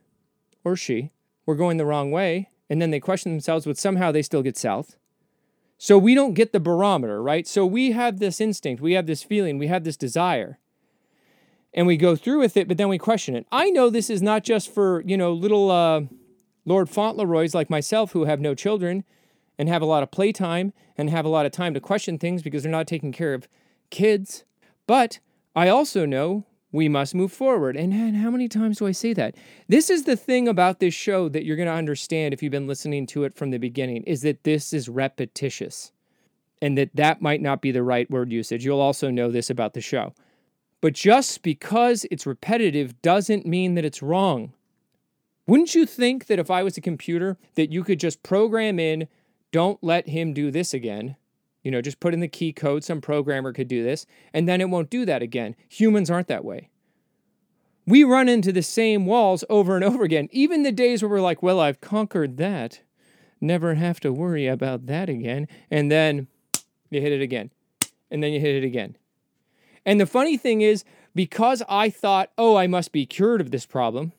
or 0.63 0.75
she, 0.75 1.11
we're 1.45 1.55
going 1.55 1.77
the 1.77 1.85
wrong 1.85 2.09
way. 2.11 2.49
And 2.69 2.81
then 2.81 2.91
they 2.91 3.01
question 3.01 3.31
themselves, 3.33 3.65
but 3.65 3.77
somehow 3.77 4.11
they 4.11 4.21
still 4.21 4.41
get 4.41 4.57
south. 4.57 4.95
So 5.77 5.97
we 5.97 6.15
don't 6.15 6.35
get 6.35 6.53
the 6.53 6.59
barometer, 6.59 7.21
right? 7.21 7.45
So 7.45 7.65
we 7.65 7.91
have 7.91 8.19
this 8.19 8.39
instinct, 8.39 8.81
we 8.81 8.93
have 8.93 9.07
this 9.07 9.23
feeling, 9.23 9.57
we 9.57 9.67
have 9.67 9.83
this 9.83 9.97
desire 9.97 10.59
and 11.73 11.87
we 11.87 11.97
go 11.97 12.15
through 12.15 12.39
with 12.39 12.57
it, 12.57 12.67
but 12.67 12.77
then 12.77 12.89
we 12.89 12.97
question 12.97 13.35
it. 13.35 13.45
I 13.51 13.69
know 13.69 13.89
this 13.89 14.09
is 14.09 14.21
not 14.21 14.43
just 14.43 14.73
for, 14.73 15.01
you 15.05 15.17
know, 15.17 15.31
little 15.31 15.71
uh, 15.71 16.01
Lord 16.65 16.89
Fauntleroys 16.89 17.55
like 17.55 17.69
myself 17.69 18.11
who 18.11 18.25
have 18.25 18.39
no 18.39 18.53
children 18.53 19.03
and 19.57 19.69
have 19.69 19.81
a 19.81 19.85
lot 19.85 20.03
of 20.03 20.11
playtime 20.11 20.73
and 20.97 21.09
have 21.09 21.25
a 21.25 21.29
lot 21.29 21.45
of 21.45 21.51
time 21.51 21.73
to 21.73 21.79
question 21.79 22.17
things 22.17 22.41
because 22.41 22.63
they're 22.63 22.71
not 22.71 22.87
taking 22.87 23.11
care 23.11 23.33
of 23.33 23.47
kids. 23.89 24.43
But 24.87 25.19
I 25.55 25.69
also 25.69 26.05
know 26.05 26.45
we 26.71 26.87
must 26.87 27.15
move 27.15 27.31
forward. 27.31 27.75
And, 27.75 27.93
and 27.93 28.17
how 28.17 28.31
many 28.31 28.47
times 28.47 28.77
do 28.77 28.87
I 28.87 28.91
say 28.91 29.13
that? 29.13 29.35
This 29.67 29.89
is 29.89 30.03
the 30.03 30.15
thing 30.15 30.47
about 30.47 30.79
this 30.79 30.93
show 30.93 31.29
that 31.29 31.43
you're 31.43 31.57
going 31.57 31.67
to 31.67 31.73
understand 31.73 32.33
if 32.33 32.41
you've 32.41 32.51
been 32.51 32.67
listening 32.67 33.05
to 33.07 33.23
it 33.23 33.33
from 33.35 33.51
the 33.51 33.57
beginning 33.57 34.03
is 34.03 34.21
that 34.21 34.43
this 34.43 34.73
is 34.73 34.87
repetitious 34.89 35.91
and 36.61 36.77
that 36.77 36.95
that 36.95 37.21
might 37.21 37.41
not 37.41 37.61
be 37.61 37.71
the 37.71 37.83
right 37.83 38.09
word 38.09 38.31
usage. 38.31 38.63
You'll 38.63 38.79
also 38.79 39.09
know 39.09 39.31
this 39.31 39.49
about 39.49 39.73
the 39.73 39.81
show. 39.81 40.13
But 40.81 40.93
just 40.93 41.43
because 41.43 42.05
it's 42.09 42.25
repetitive 42.25 43.01
doesn't 43.01 43.45
mean 43.45 43.75
that 43.75 43.85
it's 43.85 44.01
wrong. 44.01 44.53
Wouldn't 45.47 45.75
you 45.75 45.85
think 45.85 46.25
that 46.25 46.39
if 46.39 46.49
I 46.49 46.63
was 46.63 46.77
a 46.77 46.81
computer 46.81 47.37
that 47.55 47.71
you 47.71 47.83
could 47.83 47.99
just 47.99 48.23
program 48.23 48.79
in 48.79 49.07
don't 49.51 49.83
let 49.83 50.09
him 50.09 50.33
do 50.33 50.49
this 50.49 50.73
again? 50.73 51.15
You 51.63 51.71
know, 51.71 51.81
just 51.81 51.99
put 51.99 52.13
in 52.13 52.19
the 52.19 52.27
key 52.27 52.53
code, 52.53 52.83
some 52.83 53.01
programmer 53.01 53.53
could 53.53 53.67
do 53.67 53.83
this, 53.83 54.05
and 54.33 54.47
then 54.47 54.61
it 54.61 54.69
won't 54.69 54.89
do 54.89 55.05
that 55.05 55.21
again. 55.21 55.55
Humans 55.69 56.09
aren't 56.09 56.27
that 56.27 56.45
way. 56.45 56.69
We 57.85 58.03
run 58.03 58.29
into 58.29 58.51
the 58.51 58.63
same 58.63 59.05
walls 59.05 59.43
over 59.49 59.75
and 59.75 59.83
over 59.83 60.03
again. 60.03 60.29
Even 60.31 60.63
the 60.63 60.71
days 60.71 61.01
where 61.01 61.09
we're 61.09 61.21
like, 61.21 61.43
well, 61.43 61.59
I've 61.59 61.81
conquered 61.81 62.37
that. 62.37 62.81
Never 63.39 63.75
have 63.75 63.99
to 64.01 64.13
worry 64.13 64.47
about 64.47 64.85
that 64.85 65.09
again. 65.09 65.47
And 65.69 65.91
then 65.91 66.27
you 66.89 67.01
hit 67.01 67.11
it 67.11 67.21
again. 67.21 67.51
And 68.09 68.23
then 68.23 68.31
you 68.33 68.39
hit 68.39 68.55
it 68.55 68.65
again. 68.65 68.97
And 69.85 69.99
the 69.99 70.05
funny 70.05 70.37
thing 70.37 70.61
is, 70.61 70.83
because 71.15 71.63
I 71.67 71.89
thought, 71.89 72.31
oh, 72.37 72.55
I 72.55 72.67
must 72.67 72.91
be 72.91 73.05
cured 73.05 73.41
of 73.41 73.51
this 73.51 73.65
problem, 73.65 74.13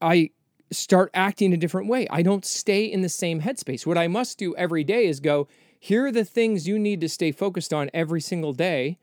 I 0.00 0.30
start 0.70 1.10
acting 1.14 1.52
a 1.52 1.56
different 1.56 1.88
way. 1.88 2.06
I 2.10 2.22
don't 2.22 2.44
stay 2.44 2.84
in 2.84 3.02
the 3.02 3.08
same 3.08 3.42
headspace. 3.42 3.86
What 3.86 3.98
I 3.98 4.08
must 4.08 4.38
do 4.38 4.54
every 4.56 4.84
day 4.84 5.06
is 5.06 5.20
go, 5.20 5.46
here 5.78 6.06
are 6.06 6.12
the 6.12 6.24
things 6.24 6.66
you 6.66 6.78
need 6.78 7.00
to 7.02 7.08
stay 7.08 7.30
focused 7.30 7.72
on 7.72 7.90
every 7.94 8.20
single 8.20 8.52
day 8.52 8.98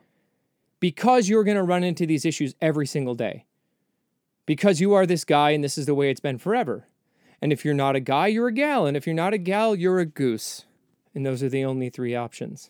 because 0.80 1.30
you're 1.30 1.46
going 1.46 1.58
to 1.58 1.64
run 1.64 1.84
into 1.84 2.06
these 2.06 2.26
issues 2.26 2.56
every 2.62 2.86
single 2.86 3.16
day. 3.16 3.46
Because 4.46 4.82
you 4.82 4.94
are 4.94 5.06
this 5.06 5.24
guy 5.24 5.52
and 5.52 5.64
this 5.64 5.78
is 5.78 5.86
the 5.86 5.96
way 5.96 6.10
it's 6.10 6.20
been 6.20 6.38
forever. 6.38 6.88
And 7.42 7.54
if 7.54 7.64
you're 7.64 7.74
not 7.74 7.96
a 7.96 8.02
guy, 8.02 8.28
you're 8.28 8.50
a 8.50 8.54
gal. 8.54 8.86
And 8.86 8.98
if 8.98 9.08
you're 9.08 9.16
not 9.16 9.34
a 9.34 9.38
gal, 9.38 9.76
you're 9.76 10.00
a 10.00 10.06
goose. 10.06 10.66
And 11.16 11.26
those 11.26 11.42
are 11.42 11.50
the 11.50 11.64
only 11.64 11.90
three 11.90 12.16
options. 12.16 12.70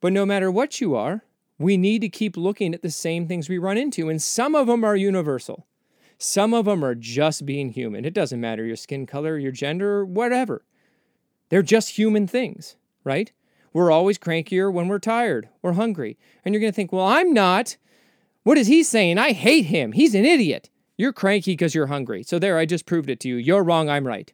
But 0.00 0.12
no 0.12 0.24
matter 0.24 0.50
what 0.50 0.80
you 0.80 0.94
are, 0.94 1.24
we 1.58 1.76
need 1.76 2.00
to 2.00 2.08
keep 2.08 2.36
looking 2.36 2.74
at 2.74 2.82
the 2.82 2.90
same 2.90 3.28
things 3.28 3.48
we 3.48 3.58
run 3.58 3.76
into. 3.76 4.08
And 4.08 4.20
some 4.20 4.54
of 4.54 4.66
them 4.66 4.82
are 4.82 4.96
universal. 4.96 5.66
Some 6.16 6.52
of 6.54 6.64
them 6.64 6.84
are 6.84 6.94
just 6.94 7.46
being 7.46 7.70
human. 7.70 8.04
It 8.04 8.14
doesn't 8.14 8.40
matter 8.40 8.64
your 8.64 8.76
skin 8.76 9.06
color, 9.06 9.38
your 9.38 9.52
gender, 9.52 10.04
whatever. 10.04 10.64
They're 11.48 11.62
just 11.62 11.98
human 11.98 12.26
things, 12.26 12.76
right? 13.04 13.32
We're 13.72 13.90
always 13.90 14.18
crankier 14.18 14.72
when 14.72 14.88
we're 14.88 14.98
tired 14.98 15.48
or 15.62 15.74
hungry. 15.74 16.18
And 16.44 16.54
you're 16.54 16.60
going 16.60 16.72
to 16.72 16.76
think, 16.76 16.92
well, 16.92 17.06
I'm 17.06 17.32
not. 17.32 17.76
What 18.42 18.58
is 18.58 18.66
he 18.66 18.82
saying? 18.82 19.18
I 19.18 19.32
hate 19.32 19.66
him. 19.66 19.92
He's 19.92 20.14
an 20.14 20.24
idiot. 20.24 20.70
You're 20.96 21.12
cranky 21.12 21.52
because 21.52 21.74
you're 21.74 21.86
hungry. 21.86 22.22
So 22.22 22.38
there, 22.38 22.58
I 22.58 22.66
just 22.66 22.86
proved 22.86 23.10
it 23.10 23.20
to 23.20 23.28
you. 23.28 23.36
You're 23.36 23.64
wrong. 23.64 23.88
I'm 23.88 24.06
right. 24.06 24.32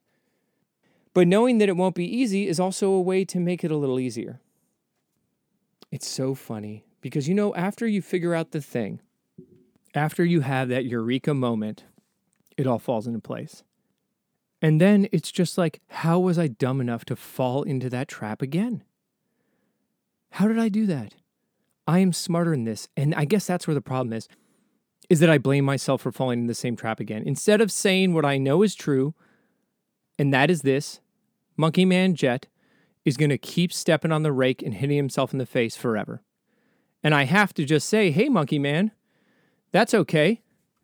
But 1.14 1.28
knowing 1.28 1.58
that 1.58 1.68
it 1.68 1.76
won't 1.76 1.94
be 1.94 2.04
easy 2.04 2.48
is 2.48 2.60
also 2.60 2.90
a 2.90 3.00
way 3.00 3.24
to 3.24 3.40
make 3.40 3.62
it 3.62 3.70
a 3.70 3.76
little 3.76 4.00
easier. 4.00 4.40
It's 5.96 6.06
so 6.06 6.34
funny 6.34 6.84
because 7.00 7.26
you 7.26 7.34
know, 7.34 7.54
after 7.54 7.86
you 7.86 8.02
figure 8.02 8.34
out 8.34 8.50
the 8.50 8.60
thing, 8.60 9.00
after 9.94 10.26
you 10.26 10.42
have 10.42 10.68
that 10.68 10.84
eureka 10.84 11.32
moment, 11.32 11.84
it 12.58 12.66
all 12.66 12.78
falls 12.78 13.06
into 13.06 13.18
place. 13.18 13.62
And 14.60 14.78
then 14.78 15.08
it's 15.10 15.32
just 15.32 15.56
like, 15.56 15.80
how 15.88 16.18
was 16.18 16.38
I 16.38 16.48
dumb 16.48 16.82
enough 16.82 17.06
to 17.06 17.16
fall 17.16 17.62
into 17.62 17.88
that 17.88 18.08
trap 18.08 18.42
again? 18.42 18.84
How 20.32 20.46
did 20.46 20.58
I 20.58 20.68
do 20.68 20.84
that? 20.84 21.14
I 21.86 22.00
am 22.00 22.12
smarter 22.12 22.50
than 22.50 22.64
this. 22.64 22.88
And 22.94 23.14
I 23.14 23.24
guess 23.24 23.46
that's 23.46 23.66
where 23.66 23.72
the 23.74 23.80
problem 23.80 24.12
is, 24.12 24.28
is 25.08 25.20
that 25.20 25.30
I 25.30 25.38
blame 25.38 25.64
myself 25.64 26.02
for 26.02 26.12
falling 26.12 26.40
in 26.40 26.46
the 26.46 26.54
same 26.54 26.76
trap 26.76 27.00
again. 27.00 27.22
Instead 27.24 27.62
of 27.62 27.72
saying 27.72 28.12
what 28.12 28.26
I 28.26 28.36
know 28.36 28.62
is 28.62 28.74
true, 28.74 29.14
and 30.18 30.30
that 30.34 30.50
is 30.50 30.60
this 30.60 31.00
Monkey 31.56 31.86
Man 31.86 32.14
Jet 32.14 32.48
is 33.06 33.16
going 33.16 33.30
to 33.30 33.38
keep 33.38 33.72
stepping 33.72 34.10
on 34.10 34.24
the 34.24 34.32
rake 34.32 34.62
and 34.62 34.74
hitting 34.74 34.96
himself 34.96 35.32
in 35.32 35.38
the 35.38 35.46
face 35.46 35.76
forever. 35.76 36.22
And 37.02 37.14
I 37.14 37.22
have 37.22 37.54
to 37.54 37.64
just 37.64 37.88
say, 37.88 38.10
hey, 38.10 38.28
Monkey 38.28 38.58
Man, 38.58 38.90
that's 39.70 39.94
okay. 39.94 40.42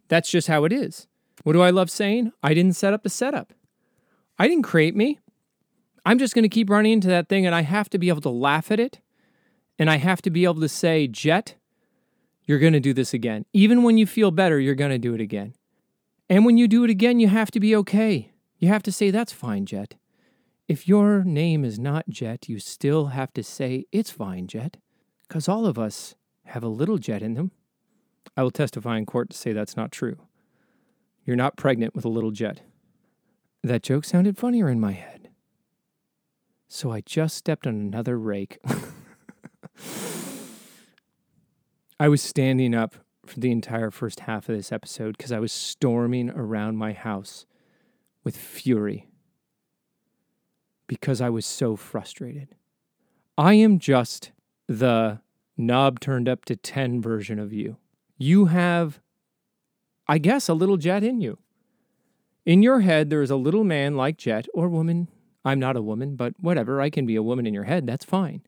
That's 0.08 0.30
just 0.30 0.46
how 0.46 0.64
it 0.64 0.72
is. 0.72 1.08
What 1.42 1.54
do 1.54 1.60
I 1.60 1.70
love 1.70 1.90
saying? 1.90 2.32
I 2.40 2.54
didn't 2.54 2.76
set 2.76 2.94
up 2.94 3.02
the 3.02 3.10
setup. 3.10 3.52
I 4.38 4.46
didn't 4.46 4.62
create 4.62 4.94
me. 4.94 5.18
I'm 6.06 6.18
just 6.18 6.34
going 6.34 6.44
to 6.44 6.48
keep 6.48 6.70
running 6.70 6.92
into 6.92 7.08
that 7.08 7.28
thing 7.28 7.44
and 7.44 7.54
I 7.54 7.62
have 7.62 7.90
to 7.90 7.98
be 7.98 8.08
able 8.08 8.20
to 8.22 8.30
laugh 8.30 8.70
at 8.70 8.78
it. 8.78 9.00
And 9.78 9.90
I 9.90 9.96
have 9.96 10.22
to 10.22 10.30
be 10.30 10.44
able 10.44 10.60
to 10.60 10.68
say, 10.68 11.08
Jet, 11.08 11.56
you're 12.44 12.60
going 12.60 12.72
to 12.72 12.80
do 12.80 12.94
this 12.94 13.12
again. 13.12 13.46
Even 13.52 13.82
when 13.82 13.98
you 13.98 14.06
feel 14.06 14.30
better, 14.30 14.60
you're 14.60 14.76
going 14.76 14.90
to 14.92 14.98
do 14.98 15.14
it 15.14 15.20
again. 15.20 15.54
And 16.30 16.46
when 16.46 16.56
you 16.56 16.68
do 16.68 16.84
it 16.84 16.90
again, 16.90 17.18
you 17.18 17.28
have 17.28 17.50
to 17.50 17.60
be 17.60 17.74
okay. 17.76 18.30
You 18.58 18.68
have 18.68 18.82
to 18.84 18.92
say, 18.92 19.10
That's 19.10 19.32
fine, 19.32 19.66
Jet. 19.66 19.96
If 20.72 20.88
your 20.88 21.22
name 21.22 21.66
is 21.66 21.78
not 21.78 22.08
Jet, 22.08 22.48
you 22.48 22.58
still 22.58 23.08
have 23.08 23.30
to 23.34 23.42
say, 23.42 23.84
It's 23.92 24.10
fine, 24.10 24.46
Jet. 24.46 24.78
Because 25.28 25.46
all 25.46 25.66
of 25.66 25.78
us 25.78 26.14
have 26.46 26.62
a 26.62 26.68
little 26.68 26.96
jet 26.96 27.22
in 27.22 27.34
them. 27.34 27.50
I 28.38 28.42
will 28.42 28.50
testify 28.50 28.96
in 28.96 29.04
court 29.04 29.28
to 29.28 29.36
say 29.36 29.52
that's 29.52 29.76
not 29.76 29.92
true. 29.92 30.16
You're 31.26 31.36
not 31.36 31.58
pregnant 31.58 31.94
with 31.94 32.06
a 32.06 32.08
little 32.08 32.30
jet. 32.30 32.62
That 33.62 33.82
joke 33.82 34.06
sounded 34.06 34.38
funnier 34.38 34.70
in 34.70 34.80
my 34.80 34.92
head. 34.92 35.28
So 36.68 36.90
I 36.90 37.02
just 37.02 37.36
stepped 37.36 37.66
on 37.66 37.74
another 37.74 38.18
rake. 38.18 38.56
I 42.00 42.08
was 42.08 42.22
standing 42.22 42.74
up 42.74 42.94
for 43.26 43.40
the 43.40 43.52
entire 43.52 43.90
first 43.90 44.20
half 44.20 44.48
of 44.48 44.56
this 44.56 44.72
episode 44.72 45.18
because 45.18 45.32
I 45.32 45.38
was 45.38 45.52
storming 45.52 46.30
around 46.30 46.78
my 46.78 46.94
house 46.94 47.44
with 48.24 48.38
fury 48.38 49.11
because 50.92 51.22
I 51.22 51.30
was 51.30 51.46
so 51.46 51.74
frustrated. 51.74 52.54
I 53.38 53.54
am 53.54 53.78
just 53.78 54.30
the 54.68 55.20
knob 55.56 56.00
turned 56.00 56.28
up 56.28 56.44
to 56.44 56.54
10 56.54 57.00
version 57.00 57.38
of 57.38 57.50
you. 57.50 57.78
You 58.18 58.44
have, 58.46 59.00
I 60.06 60.18
guess, 60.18 60.50
a 60.50 60.54
little 60.54 60.76
jet 60.76 61.02
in 61.02 61.22
you. 61.22 61.38
In 62.44 62.62
your 62.62 62.80
head, 62.80 63.08
there 63.08 63.22
is 63.22 63.30
a 63.30 63.36
little 63.36 63.64
man 63.64 63.96
like 63.96 64.18
Jet 64.18 64.46
or 64.52 64.68
woman. 64.68 65.08
I'm 65.46 65.58
not 65.58 65.76
a 65.76 65.82
woman, 65.82 66.14
but 66.14 66.34
whatever. 66.38 66.78
I 66.78 66.90
can 66.90 67.06
be 67.06 67.16
a 67.16 67.22
woman 67.22 67.46
in 67.46 67.54
your 67.54 67.64
head. 67.64 67.86
That's 67.86 68.04
fine. 68.04 68.42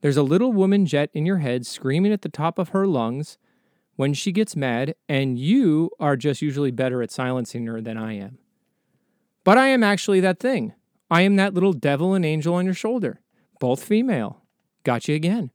There's 0.00 0.16
a 0.16 0.22
little 0.22 0.52
woman 0.52 0.86
Jet 0.86 1.10
in 1.12 1.26
your 1.26 1.38
head 1.38 1.66
screaming 1.66 2.12
at 2.12 2.22
the 2.22 2.28
top 2.28 2.56
of 2.58 2.68
her 2.68 2.86
lungs 2.86 3.36
when 3.96 4.14
she 4.14 4.30
gets 4.30 4.54
mad, 4.54 4.94
and 5.08 5.40
you 5.40 5.90
are 5.98 6.16
just 6.16 6.40
usually 6.40 6.70
better 6.70 7.02
at 7.02 7.10
silencing 7.10 7.66
her 7.66 7.80
than 7.80 7.96
I 7.96 8.12
am. 8.12 8.38
But 9.42 9.58
I 9.58 9.68
am 9.68 9.82
actually 9.82 10.20
that 10.20 10.38
thing. 10.38 10.74
I 11.10 11.22
am 11.22 11.36
that 11.36 11.54
little 11.54 11.72
devil 11.72 12.14
and 12.14 12.24
angel 12.24 12.54
on 12.54 12.64
your 12.64 12.74
shoulder, 12.74 13.20
both 13.60 13.82
female. 13.82 14.42
Got 14.84 15.08
you 15.08 15.14
again. 15.14 15.50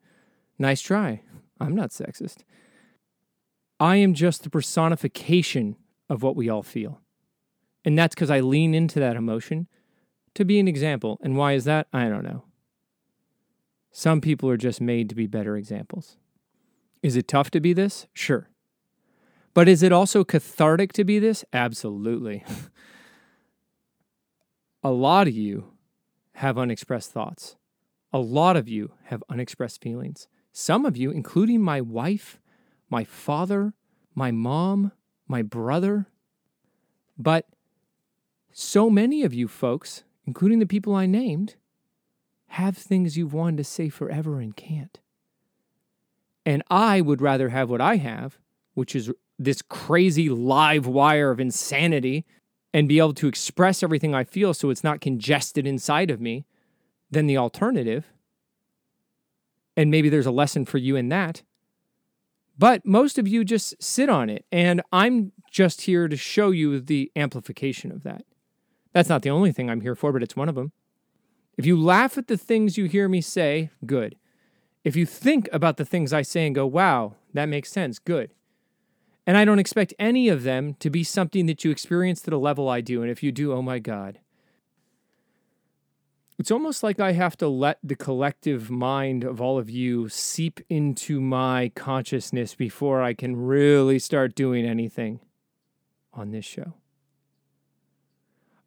Nice 0.57 0.81
try. 0.81 1.21
I'm 1.59 1.75
not 1.75 1.91
sexist. 1.91 2.43
I 3.79 3.97
am 3.97 4.13
just 4.13 4.43
the 4.43 4.49
personification 4.49 5.75
of 6.09 6.23
what 6.23 6.35
we 6.35 6.49
all 6.49 6.63
feel. 6.63 7.01
And 7.85 7.97
that's 7.97 8.15
because 8.15 8.31
I 8.31 8.39
lean 8.39 8.73
into 8.73 8.99
that 8.99 9.15
emotion 9.15 9.67
to 10.35 10.45
be 10.45 10.59
an 10.59 10.67
example. 10.67 11.19
And 11.21 11.35
why 11.35 11.53
is 11.53 11.65
that? 11.65 11.87
I 11.91 12.07
don't 12.09 12.23
know. 12.23 12.45
Some 13.91 14.21
people 14.21 14.49
are 14.49 14.57
just 14.57 14.81
made 14.81 15.09
to 15.09 15.15
be 15.15 15.27
better 15.27 15.55
examples. 15.55 16.17
Is 17.01 17.15
it 17.15 17.27
tough 17.27 17.51
to 17.51 17.59
be 17.59 17.73
this? 17.73 18.07
Sure. 18.13 18.49
But 19.53 19.67
is 19.67 19.83
it 19.83 19.91
also 19.91 20.23
cathartic 20.23 20.93
to 20.93 21.03
be 21.03 21.19
this? 21.19 21.45
Absolutely. 21.53 22.43
a 24.83 24.91
lot 24.91 25.27
of 25.27 25.33
you 25.33 25.73
have 26.35 26.57
unexpressed 26.57 27.11
thoughts. 27.11 27.55
A 28.11 28.19
lot 28.19 28.57
of 28.57 28.67
you 28.67 28.91
have 29.05 29.23
unexpressed 29.29 29.81
feelings. 29.81 30.27
Some 30.51 30.85
of 30.85 30.97
you, 30.97 31.09
including 31.11 31.61
my 31.61 31.81
wife, 31.81 32.39
my 32.89 33.03
father, 33.03 33.73
my 34.13 34.31
mom, 34.31 34.91
my 35.27 35.41
brother. 35.41 36.07
But 37.17 37.47
so 38.51 38.89
many 38.89 39.23
of 39.23 39.33
you 39.33 39.47
folks, 39.47 40.03
including 40.25 40.59
the 40.59 40.65
people 40.65 40.93
I 40.93 41.05
named, 41.05 41.55
have 42.47 42.77
things 42.77 43.17
you've 43.17 43.33
wanted 43.33 43.57
to 43.57 43.63
say 43.63 43.89
forever 43.89 44.39
and 44.39 44.55
can't. 44.55 44.99
And 46.45 46.61
I 46.69 47.01
would 47.01 47.21
rather 47.21 47.49
have 47.49 47.69
what 47.69 47.81
I 47.81 47.95
have, 47.95 48.37
which 48.73 48.95
is 48.95 49.11
this 49.39 49.61
crazy 49.61 50.29
live 50.29 50.85
wire 50.85 51.31
of 51.31 51.39
insanity, 51.39 52.25
and 52.73 52.87
be 52.87 52.97
able 52.97 53.13
to 53.13 53.27
express 53.27 53.83
everything 53.83 54.15
I 54.15 54.23
feel 54.23 54.53
so 54.53 54.69
it's 54.69 54.83
not 54.83 55.01
congested 55.01 55.67
inside 55.67 56.09
of 56.09 56.19
me, 56.19 56.45
than 57.13 57.27
the 57.27 57.37
alternative. 57.37 58.11
And 59.77 59.89
maybe 59.89 60.09
there's 60.09 60.25
a 60.25 60.31
lesson 60.31 60.65
for 60.65 60.77
you 60.77 60.95
in 60.95 61.09
that. 61.09 61.43
But 62.57 62.85
most 62.85 63.17
of 63.17 63.27
you 63.27 63.43
just 63.43 63.81
sit 63.81 64.09
on 64.09 64.29
it. 64.29 64.45
And 64.51 64.81
I'm 64.91 65.31
just 65.49 65.81
here 65.81 66.07
to 66.07 66.17
show 66.17 66.51
you 66.51 66.79
the 66.79 67.11
amplification 67.15 67.91
of 67.91 68.03
that. 68.03 68.23
That's 68.93 69.09
not 69.09 69.23
the 69.23 69.31
only 69.31 69.51
thing 69.51 69.69
I'm 69.69 69.81
here 69.81 69.95
for, 69.95 70.11
but 70.11 70.21
it's 70.21 70.35
one 70.35 70.49
of 70.49 70.55
them. 70.55 70.71
If 71.57 71.65
you 71.65 71.79
laugh 71.79 72.17
at 72.17 72.27
the 72.27 72.37
things 72.37 72.77
you 72.77 72.85
hear 72.85 73.07
me 73.07 73.21
say, 73.21 73.69
good. 73.85 74.15
If 74.83 74.95
you 74.95 75.05
think 75.05 75.49
about 75.51 75.77
the 75.77 75.85
things 75.85 76.13
I 76.13 76.21
say 76.21 76.45
and 76.45 76.53
go, 76.53 76.67
wow, 76.67 77.15
that 77.33 77.45
makes 77.45 77.71
sense, 77.71 77.99
good. 77.99 78.31
And 79.25 79.37
I 79.37 79.45
don't 79.45 79.59
expect 79.59 79.93
any 79.97 80.27
of 80.27 80.43
them 80.43 80.75
to 80.75 80.89
be 80.89 81.03
something 81.03 81.45
that 81.45 81.63
you 81.63 81.71
experience 81.71 82.21
to 82.21 82.29
the 82.29 82.39
level 82.39 82.67
I 82.67 82.81
do. 82.81 83.01
And 83.01 83.09
if 83.09 83.23
you 83.23 83.31
do, 83.31 83.53
oh 83.53 83.61
my 83.61 83.79
God, 83.79 84.19
it's 86.37 86.51
almost 86.51 86.83
like 86.83 86.99
I 86.99 87.13
have 87.13 87.37
to 87.37 87.47
let 87.47 87.77
the 87.83 87.95
collective 87.95 88.69
mind 88.69 89.23
of 89.23 89.39
all 89.39 89.57
of 89.57 89.69
you 89.69 90.09
seep 90.09 90.59
into 90.67 91.21
my 91.21 91.71
consciousness 91.75 92.55
before 92.55 93.01
I 93.01 93.13
can 93.13 93.35
really 93.35 93.99
start 93.99 94.35
doing 94.35 94.65
anything 94.65 95.19
on 96.11 96.31
this 96.31 96.43
show. 96.43 96.73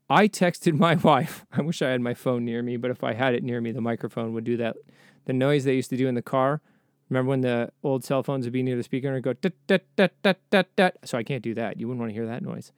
I 0.08 0.28
texted 0.28 0.78
my 0.78 0.94
wife. 1.10 1.44
I 1.52 1.60
wish 1.62 1.82
I 1.82 1.90
had 1.90 2.00
my 2.00 2.14
phone 2.14 2.44
near 2.44 2.62
me, 2.62 2.76
but 2.76 2.90
if 2.90 3.02
I 3.02 3.12
had 3.12 3.34
it 3.34 3.42
near 3.42 3.60
me, 3.60 3.72
the 3.72 3.80
microphone 3.80 4.32
would 4.32 4.44
do 4.44 4.56
that. 4.58 4.76
The 5.24 5.32
noise 5.32 5.64
they 5.64 5.74
used 5.74 5.90
to 5.90 5.96
do 5.96 6.08
in 6.08 6.14
the 6.14 6.22
car. 6.22 6.62
Remember 7.08 7.30
when 7.30 7.40
the 7.42 7.70
old 7.82 8.04
cell 8.04 8.22
phones 8.22 8.46
would 8.46 8.52
be 8.52 8.62
near 8.62 8.76
the 8.76 8.82
speaker 8.82 9.12
and 9.12 9.22
go 9.22 9.32
da 9.32 9.50
da 9.66 9.78
da 9.96 10.08
da 10.50 10.62
da 10.76 10.90
So 11.04 11.16
I 11.18 11.22
can't 11.22 11.42
do 11.42 11.54
that. 11.54 11.78
You 11.78 11.86
wouldn't 11.86 12.00
want 12.00 12.10
to 12.10 12.14
hear 12.14 12.26
that 12.26 12.42
noise. 12.42 12.72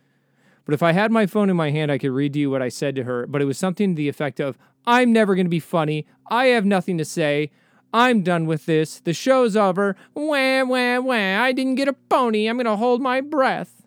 But 0.65 0.75
if 0.75 0.83
I 0.83 0.93
had 0.93 1.11
my 1.11 1.25
phone 1.25 1.49
in 1.49 1.57
my 1.57 1.71
hand, 1.71 1.91
I 1.91 1.97
could 1.97 2.11
read 2.11 2.35
to 2.35 2.39
you 2.39 2.51
what 2.51 2.61
I 2.61 2.69
said 2.69 2.95
to 2.97 3.05
her. 3.05 3.27
But 3.27 3.41
it 3.41 3.47
was 3.47 3.57
something 3.57 3.95
to 3.95 3.97
the 3.97 4.09
effect 4.09 4.39
of, 4.39 4.59
I'm 4.87 5.15
never 5.15 5.35
going 5.35 5.47
to 5.47 5.51
be 5.51 5.61
funny. 5.61 6.07
I 6.31 6.47
have 6.49 6.67
nothing 6.67 6.99
to 6.99 7.07
say. 7.07 7.51
I'm 7.93 8.23
done 8.23 8.45
with 8.45 8.67
this. 8.67 9.01
The 9.01 9.15
show's 9.15 9.57
over. 9.57 9.97
Wah, 10.13 10.65
wah, 10.65 11.01
wah. 11.01 11.43
I 11.43 11.53
didn't 11.53 11.77
get 11.77 11.89
a 11.89 11.95
pony. 11.95 12.47
I'm 12.47 12.57
going 12.57 12.67
to 12.67 12.77
hold 12.77 13.01
my 13.01 13.23
breath. 13.23 13.87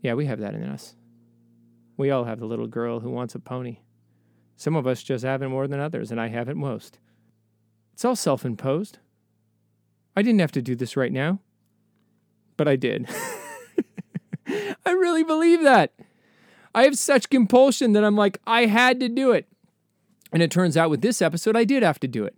Yeah, 0.00 0.14
we 0.14 0.26
have 0.26 0.40
that 0.40 0.54
in 0.54 0.64
us. 0.64 0.96
We 1.96 2.10
all 2.10 2.24
have 2.24 2.40
the 2.40 2.46
little 2.46 2.66
girl 2.66 2.98
who 2.98 3.10
wants 3.10 3.36
a 3.36 3.38
pony. 3.38 3.78
Some 4.56 4.74
of 4.74 4.88
us 4.88 5.04
just 5.04 5.24
have 5.24 5.40
it 5.42 5.48
more 5.48 5.68
than 5.68 5.78
others, 5.78 6.10
and 6.10 6.20
I 6.20 6.28
have 6.28 6.48
it 6.48 6.56
most. 6.56 6.98
It's 7.94 8.04
all 8.04 8.16
self 8.16 8.44
imposed. 8.44 8.98
I 10.16 10.22
didn't 10.22 10.40
have 10.40 10.52
to 10.52 10.62
do 10.62 10.74
this 10.74 10.96
right 10.96 11.12
now, 11.12 11.40
but 12.56 12.68
I 12.68 12.76
did. 12.76 13.08
I 14.46 14.90
really 14.90 15.22
believe 15.22 15.62
that. 15.62 15.92
I 16.74 16.84
have 16.84 16.96
such 16.98 17.30
compulsion 17.30 17.92
that 17.92 18.04
I'm 18.04 18.16
like, 18.16 18.38
I 18.46 18.66
had 18.66 19.00
to 19.00 19.08
do 19.08 19.32
it. 19.32 19.46
And 20.32 20.42
it 20.42 20.50
turns 20.50 20.76
out 20.76 20.90
with 20.90 21.02
this 21.02 21.20
episode, 21.20 21.56
I 21.56 21.64
did 21.64 21.82
have 21.82 22.00
to 22.00 22.08
do 22.08 22.24
it. 22.24 22.34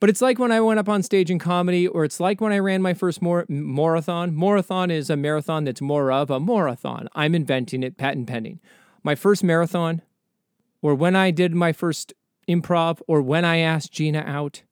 But 0.00 0.08
it's 0.08 0.22
like 0.22 0.38
when 0.38 0.50
I 0.50 0.60
went 0.60 0.80
up 0.80 0.88
on 0.88 1.02
stage 1.02 1.30
in 1.30 1.38
comedy, 1.38 1.86
or 1.86 2.04
it's 2.04 2.20
like 2.20 2.40
when 2.40 2.52
I 2.52 2.58
ran 2.58 2.80
my 2.80 2.94
first 2.94 3.20
mor- 3.20 3.44
marathon. 3.48 4.34
Marathon 4.34 4.90
is 4.90 5.10
a 5.10 5.16
marathon 5.16 5.64
that's 5.64 5.82
more 5.82 6.10
of 6.10 6.30
a 6.30 6.40
marathon. 6.40 7.08
I'm 7.14 7.34
inventing 7.34 7.82
it, 7.82 7.98
patent 7.98 8.26
pending. 8.26 8.60
My 9.02 9.14
first 9.14 9.44
marathon, 9.44 10.00
or 10.80 10.94
when 10.94 11.14
I 11.14 11.30
did 11.30 11.54
my 11.54 11.72
first 11.72 12.14
improv, 12.48 13.02
or 13.06 13.20
when 13.20 13.44
I 13.44 13.58
asked 13.58 13.92
Gina 13.92 14.24
out, 14.26 14.62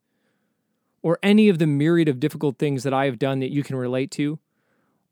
or 1.02 1.18
any 1.22 1.48
of 1.48 1.58
the 1.58 1.66
myriad 1.66 2.08
of 2.08 2.20
difficult 2.20 2.58
things 2.58 2.82
that 2.82 2.94
I 2.94 3.04
have 3.06 3.18
done 3.18 3.40
that 3.40 3.52
you 3.52 3.62
can 3.62 3.76
relate 3.76 4.10
to, 4.12 4.38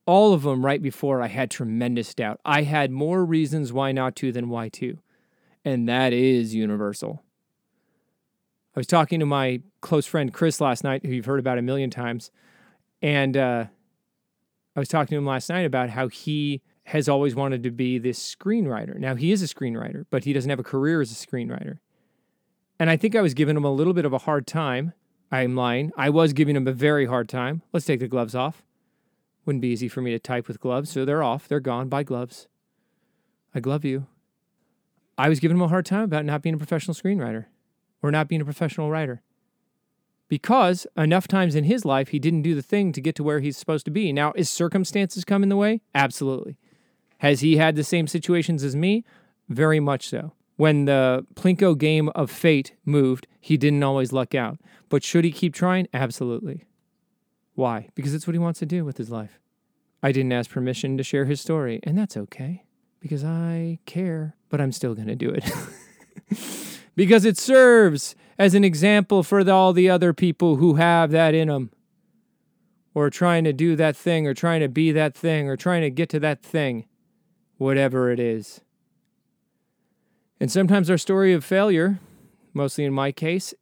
all 0.06 0.32
of 0.32 0.42
them 0.42 0.64
right 0.64 0.80
before 0.80 1.20
I 1.20 1.26
had 1.26 1.50
tremendous 1.50 2.14
doubt. 2.14 2.40
I 2.44 2.62
had 2.62 2.90
more 2.90 3.24
reasons 3.24 3.72
why 3.72 3.92
not 3.92 4.16
to 4.16 4.32
than 4.32 4.48
why 4.48 4.68
to. 4.70 4.98
And 5.64 5.88
that 5.88 6.12
is 6.12 6.54
universal. 6.54 7.22
I 8.74 8.80
was 8.80 8.86
talking 8.86 9.20
to 9.20 9.26
my 9.26 9.62
close 9.80 10.06
friend 10.06 10.32
Chris 10.32 10.60
last 10.60 10.84
night, 10.84 11.04
who 11.04 11.12
you've 11.12 11.24
heard 11.24 11.40
about 11.40 11.58
a 11.58 11.62
million 11.62 11.90
times. 11.90 12.30
And 13.02 13.36
uh, 13.36 13.64
I 14.76 14.78
was 14.78 14.88
talking 14.88 15.14
to 15.14 15.16
him 15.16 15.26
last 15.26 15.48
night 15.48 15.64
about 15.64 15.90
how 15.90 16.08
he 16.08 16.62
has 16.84 17.08
always 17.08 17.34
wanted 17.34 17.64
to 17.64 17.70
be 17.70 17.98
this 17.98 18.36
screenwriter. 18.36 18.96
Now, 18.96 19.16
he 19.16 19.32
is 19.32 19.42
a 19.42 19.52
screenwriter, 19.52 20.06
but 20.10 20.24
he 20.24 20.32
doesn't 20.32 20.50
have 20.50 20.60
a 20.60 20.64
career 20.64 21.00
as 21.00 21.10
a 21.10 21.26
screenwriter. 21.26 21.78
And 22.78 22.90
I 22.90 22.96
think 22.96 23.16
I 23.16 23.22
was 23.22 23.34
giving 23.34 23.56
him 23.56 23.64
a 23.64 23.72
little 23.72 23.92
bit 23.92 24.04
of 24.04 24.12
a 24.12 24.18
hard 24.18 24.46
time. 24.46 24.92
I'm 25.30 25.56
lying. 25.56 25.92
I 25.96 26.10
was 26.10 26.32
giving 26.32 26.56
him 26.56 26.68
a 26.68 26.72
very 26.72 27.06
hard 27.06 27.28
time. 27.28 27.62
Let's 27.72 27.86
take 27.86 28.00
the 28.00 28.08
gloves 28.08 28.34
off. 28.34 28.62
Wouldn't 29.44 29.62
be 29.62 29.68
easy 29.68 29.88
for 29.88 30.00
me 30.00 30.10
to 30.12 30.18
type 30.18 30.48
with 30.48 30.60
gloves, 30.60 30.90
so 30.90 31.04
they're 31.04 31.22
off. 31.22 31.48
They're 31.48 31.60
gone. 31.60 31.88
Buy 31.88 32.02
gloves. 32.02 32.48
I 33.54 33.60
glove 33.60 33.84
you. 33.84 34.06
I 35.18 35.28
was 35.28 35.40
giving 35.40 35.56
him 35.56 35.62
a 35.62 35.68
hard 35.68 35.86
time 35.86 36.02
about 36.02 36.24
not 36.24 36.42
being 36.42 36.54
a 36.54 36.58
professional 36.58 36.94
screenwriter 36.94 37.46
or 38.02 38.10
not 38.10 38.28
being 38.28 38.40
a 38.40 38.44
professional 38.44 38.90
writer. 38.90 39.22
Because 40.28 40.86
enough 40.96 41.28
times 41.28 41.54
in 41.54 41.64
his 41.64 41.84
life, 41.84 42.08
he 42.08 42.18
didn't 42.18 42.42
do 42.42 42.54
the 42.54 42.62
thing 42.62 42.92
to 42.92 43.00
get 43.00 43.14
to 43.14 43.22
where 43.22 43.40
he's 43.40 43.56
supposed 43.56 43.84
to 43.84 43.90
be. 43.90 44.12
Now, 44.12 44.32
is 44.34 44.50
circumstances 44.50 45.24
come 45.24 45.42
in 45.42 45.48
the 45.48 45.56
way? 45.56 45.80
Absolutely. 45.94 46.58
Has 47.18 47.40
he 47.40 47.56
had 47.56 47.76
the 47.76 47.84
same 47.84 48.06
situations 48.06 48.64
as 48.64 48.74
me? 48.74 49.04
Very 49.48 49.80
much 49.80 50.08
so. 50.08 50.32
When 50.56 50.86
the 50.86 51.24
Plinko 51.34 51.78
game 51.78 52.08
of 52.10 52.30
fate 52.30 52.74
moved, 52.84 53.26
he 53.46 53.56
didn't 53.56 53.84
always 53.84 54.12
luck 54.12 54.34
out. 54.34 54.58
But 54.88 55.04
should 55.04 55.22
he 55.22 55.30
keep 55.30 55.54
trying? 55.54 55.86
Absolutely. 55.94 56.64
Why? 57.54 57.90
Because 57.94 58.12
it's 58.12 58.26
what 58.26 58.34
he 58.34 58.40
wants 58.40 58.58
to 58.58 58.66
do 58.66 58.84
with 58.84 58.96
his 58.96 59.08
life. 59.08 59.38
I 60.02 60.10
didn't 60.10 60.32
ask 60.32 60.50
permission 60.50 60.96
to 60.96 61.04
share 61.04 61.26
his 61.26 61.40
story, 61.40 61.78
and 61.84 61.96
that's 61.96 62.16
okay 62.16 62.64
because 62.98 63.22
I 63.22 63.78
care, 63.86 64.34
but 64.48 64.60
I'm 64.60 64.72
still 64.72 64.96
going 64.96 65.06
to 65.06 65.14
do 65.14 65.30
it. 65.30 65.48
because 66.96 67.24
it 67.24 67.38
serves 67.38 68.16
as 68.36 68.56
an 68.56 68.64
example 68.64 69.22
for 69.22 69.44
the, 69.44 69.52
all 69.52 69.72
the 69.72 69.88
other 69.88 70.12
people 70.12 70.56
who 70.56 70.74
have 70.74 71.12
that 71.12 71.32
in 71.32 71.46
them 71.46 71.70
or 72.94 73.10
trying 73.10 73.44
to 73.44 73.52
do 73.52 73.76
that 73.76 73.96
thing 73.96 74.26
or 74.26 74.34
trying 74.34 74.58
to 74.58 74.68
be 74.68 74.90
that 74.90 75.14
thing 75.14 75.48
or 75.48 75.56
trying 75.56 75.82
to 75.82 75.90
get 75.90 76.08
to 76.08 76.18
that 76.18 76.42
thing, 76.42 76.84
whatever 77.58 78.10
it 78.10 78.18
is. 78.18 78.60
And 80.40 80.50
sometimes 80.50 80.90
our 80.90 80.98
story 80.98 81.32
of 81.32 81.44
failure, 81.44 82.00
mostly 82.56 82.84
in 82.84 82.92
my 82.92 83.12
case, 83.12 83.54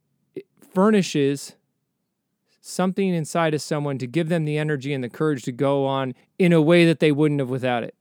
furnishes 0.73 1.57
something 2.61 3.13
inside 3.13 3.53
of 3.53 3.61
someone 3.61 3.99
to 3.99 4.07
give 4.07 4.29
them 4.29 4.45
the 4.45 4.57
energy 4.57 4.95
and 4.95 5.03
the 5.03 5.09
courage 5.09 5.43
to 5.43 5.53
go 5.53 5.85
on 5.85 6.15
in 6.39 6.53
a 6.53 6.63
way 6.63 6.87
that 6.87 7.01
they 7.01 7.13
wouldn't 7.13 7.41
have 7.41 7.51
without 7.51 7.83
it. 7.83 7.95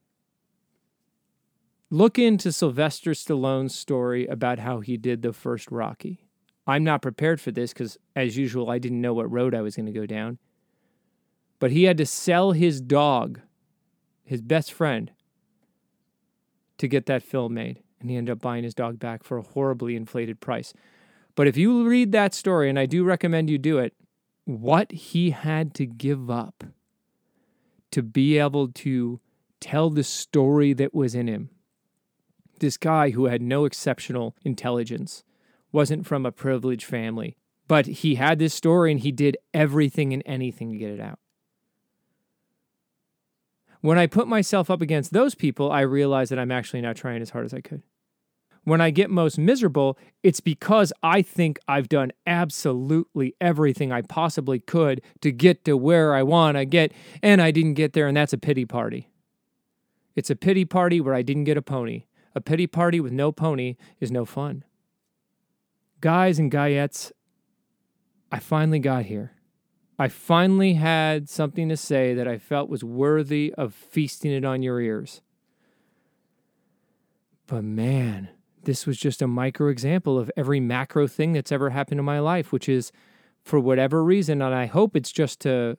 Look 1.89 2.17
into 2.17 2.51
Sylvester 2.51 3.12
Stallone's 3.12 3.75
story 3.75 4.25
about 4.27 4.60
how 4.60 4.79
he 4.79 4.95
did 4.95 5.21
the 5.21 5.34
first 5.34 5.69
Rocky. 5.71 6.25
I'm 6.65 6.84
not 6.84 7.01
prepared 7.01 7.41
for 7.41 7.51
this 7.51 7.73
because, 7.73 7.97
as 8.15 8.38
usual, 8.38 8.69
I 8.69 8.79
didn't 8.79 9.01
know 9.01 9.13
what 9.13 9.32
road 9.32 9.53
I 9.53 9.62
was 9.62 9.75
going 9.75 9.88
to 9.88 9.91
go 9.91 10.06
down. 10.06 10.38
But 11.60 11.71
he 11.71 11.84
had 11.84 11.97
to 11.97 12.06
sell 12.06 12.51
his 12.51 12.82
dog, 12.82 13.41
his 14.23 14.41
best 14.41 14.71
friend, 14.71 15.12
to 16.77 16.88
get 16.88 17.06
that 17.08 17.21
film 17.21 17.53
made. 17.53 17.82
And 18.03 18.11
he 18.11 18.17
ended 18.17 18.33
up 18.33 18.41
buying 18.41 18.65
his 18.65 18.75
dog 18.75 18.99
back 18.99 19.23
for 19.23 19.37
a 19.37 19.41
horribly 19.41 19.95
inflated 19.95 20.41
price. 20.41 20.73
But 21.35 21.47
if 21.47 21.57
you 21.57 21.87
read 21.87 22.11
that 22.11 22.33
story, 22.33 22.69
and 22.69 22.77
I 22.77 22.85
do 22.85 23.05
recommend 23.05 23.49
you 23.49 23.57
do 23.57 23.79
it, 23.79 23.93
what 24.43 24.91
he 24.91 25.31
had 25.31 25.73
to 25.75 25.85
give 25.85 26.29
up 26.29 26.65
to 27.91 28.03
be 28.03 28.37
able 28.37 28.67
to 28.67 29.21
tell 29.61 29.89
the 29.89 30.03
story 30.03 30.73
that 30.73 30.93
was 30.93 31.15
in 31.15 31.27
him. 31.27 31.49
This 32.59 32.75
guy 32.75 33.11
who 33.11 33.25
had 33.25 33.41
no 33.41 33.63
exceptional 33.63 34.35
intelligence, 34.43 35.23
wasn't 35.71 36.05
from 36.05 36.25
a 36.25 36.31
privileged 36.31 36.85
family, 36.85 37.37
but 37.67 37.85
he 37.85 38.15
had 38.15 38.37
this 38.37 38.53
story 38.53 38.91
and 38.91 38.99
he 38.99 39.11
did 39.11 39.37
everything 39.53 40.13
and 40.13 40.21
anything 40.25 40.71
to 40.71 40.77
get 40.77 40.91
it 40.91 40.99
out. 40.99 41.19
When 43.81 43.97
I 43.97 44.07
put 44.07 44.27
myself 44.27 44.69
up 44.69 44.81
against 44.81 45.13
those 45.13 45.35
people, 45.35 45.71
I 45.71 45.81
realized 45.81 46.31
that 46.31 46.39
I'm 46.39 46.51
actually 46.51 46.81
not 46.81 46.95
trying 46.95 47.21
as 47.21 47.31
hard 47.31 47.45
as 47.45 47.53
I 47.53 47.61
could 47.61 47.81
when 48.63 48.82
I 48.82 48.91
get 48.91 49.10
most 49.10 49.38
miserable, 49.38 49.97
it's 50.21 50.39
because 50.39 50.93
I 51.02 51.21
think 51.21 51.60
I've 51.67 51.89
done 51.89 52.12
absolutely 52.26 53.36
everything 53.41 53.91
I 53.91 54.02
possibly 54.02 54.60
could 54.60 55.02
to 55.21 55.32
get 55.32 55.65
to 55.65 55.76
where 55.76 56.15
I 56.15 56.23
want 56.23 56.58
to 56.58 56.65
get, 56.65 56.93
and 57.21 57.41
I 57.41 57.52
didn't 57.52 57.73
get 57.73 57.93
there, 57.93 58.08
and 58.08 58.15
that's 58.15 58.34
a 58.34 58.38
pity 58.38 58.65
party. 58.65 59.10
It's 60.15 60.30
a 60.30 60.36
pity 60.36 60.65
party 60.65 61.02
where 61.02 61.13
I 61.13 61.21
didn't 61.23 61.43
get 61.45 61.58
a 61.58 61.62
pony. 61.62 62.06
A 62.36 62.41
pity 62.41 62.67
party 62.67 62.99
with 62.99 63.12
no 63.12 63.32
pony 63.32 63.76
is 63.99 64.12
no 64.12 64.26
fun. 64.26 64.63
Guys 66.02 66.39
and 66.39 66.52
guyettes, 66.52 67.12
I 68.32 68.39
finally 68.39 68.80
got 68.80 69.06
here. 69.06 69.34
I 69.99 70.08
finally 70.08 70.73
had 70.73 71.30
something 71.30 71.69
to 71.69 71.78
say 71.78 72.13
that 72.15 72.28
I 72.28 72.38
felt 72.38 72.69
was 72.69 72.84
worthy 72.84 73.54
of 73.58 73.73
feasting 73.73 74.32
it 74.32 74.43
on 74.43 74.63
your 74.63 74.82
ears. 74.82 75.21
But 77.45 77.63
man, 77.63 78.30
this 78.65 78.86
was 78.86 78.97
just 78.97 79.21
a 79.21 79.28
micro 79.28 79.67
example 79.67 80.17
of 80.17 80.32
every 80.36 80.60
macro 80.60 81.08
thing 81.08 81.34
that's 81.34 81.52
ever 81.52 81.69
happened 81.71 81.99
in 81.99 82.06
my 82.06 82.19
life, 82.19 82.52
which 82.52 82.69
is 82.69 82.91
for 83.41 83.60
whatever 83.60 84.04
reason, 84.04 84.41
and 84.41 84.56
I 84.56 84.65
hope 84.65 84.95
it's 84.95 85.12
just 85.12 85.39
to 85.41 85.78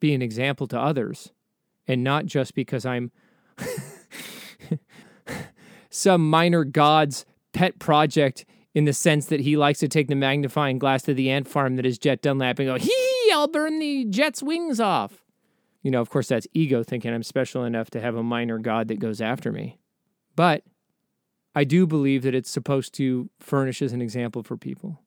be 0.00 0.12
an 0.12 0.22
example 0.22 0.66
to 0.68 0.78
others 0.78 1.32
and 1.86 2.02
not 2.02 2.26
just 2.26 2.54
because 2.54 2.84
I'm 2.84 3.12
some 5.90 6.28
minor 6.28 6.64
god's 6.64 7.24
pet 7.52 7.78
project 7.78 8.44
in 8.74 8.84
the 8.84 8.92
sense 8.92 9.26
that 9.26 9.40
he 9.40 9.56
likes 9.56 9.78
to 9.78 9.88
take 9.88 10.08
the 10.08 10.14
magnifying 10.14 10.78
glass 10.78 11.02
to 11.04 11.14
the 11.14 11.30
ant 11.30 11.48
farm 11.48 11.76
that 11.76 11.86
is 11.86 11.98
Jet 11.98 12.20
Dunlap 12.20 12.58
and 12.58 12.68
go, 12.68 12.74
hee, 12.76 13.30
I'll 13.32 13.48
burn 13.48 13.78
the 13.78 14.04
jet's 14.04 14.42
wings 14.42 14.80
off. 14.80 15.24
You 15.82 15.90
know, 15.90 16.00
of 16.00 16.10
course, 16.10 16.28
that's 16.28 16.46
ego 16.52 16.82
thinking 16.82 17.14
I'm 17.14 17.22
special 17.22 17.64
enough 17.64 17.90
to 17.90 18.00
have 18.00 18.16
a 18.16 18.22
minor 18.22 18.58
god 18.58 18.88
that 18.88 18.98
goes 18.98 19.20
after 19.20 19.52
me. 19.52 19.78
But 20.34 20.64
I 21.56 21.64
do 21.64 21.86
believe 21.86 22.22
that 22.22 22.34
it's 22.34 22.50
supposed 22.50 22.92
to 22.96 23.30
furnish 23.40 23.80
as 23.80 23.94
an 23.94 24.02
example 24.02 24.42
for 24.42 24.58
people. 24.58 25.00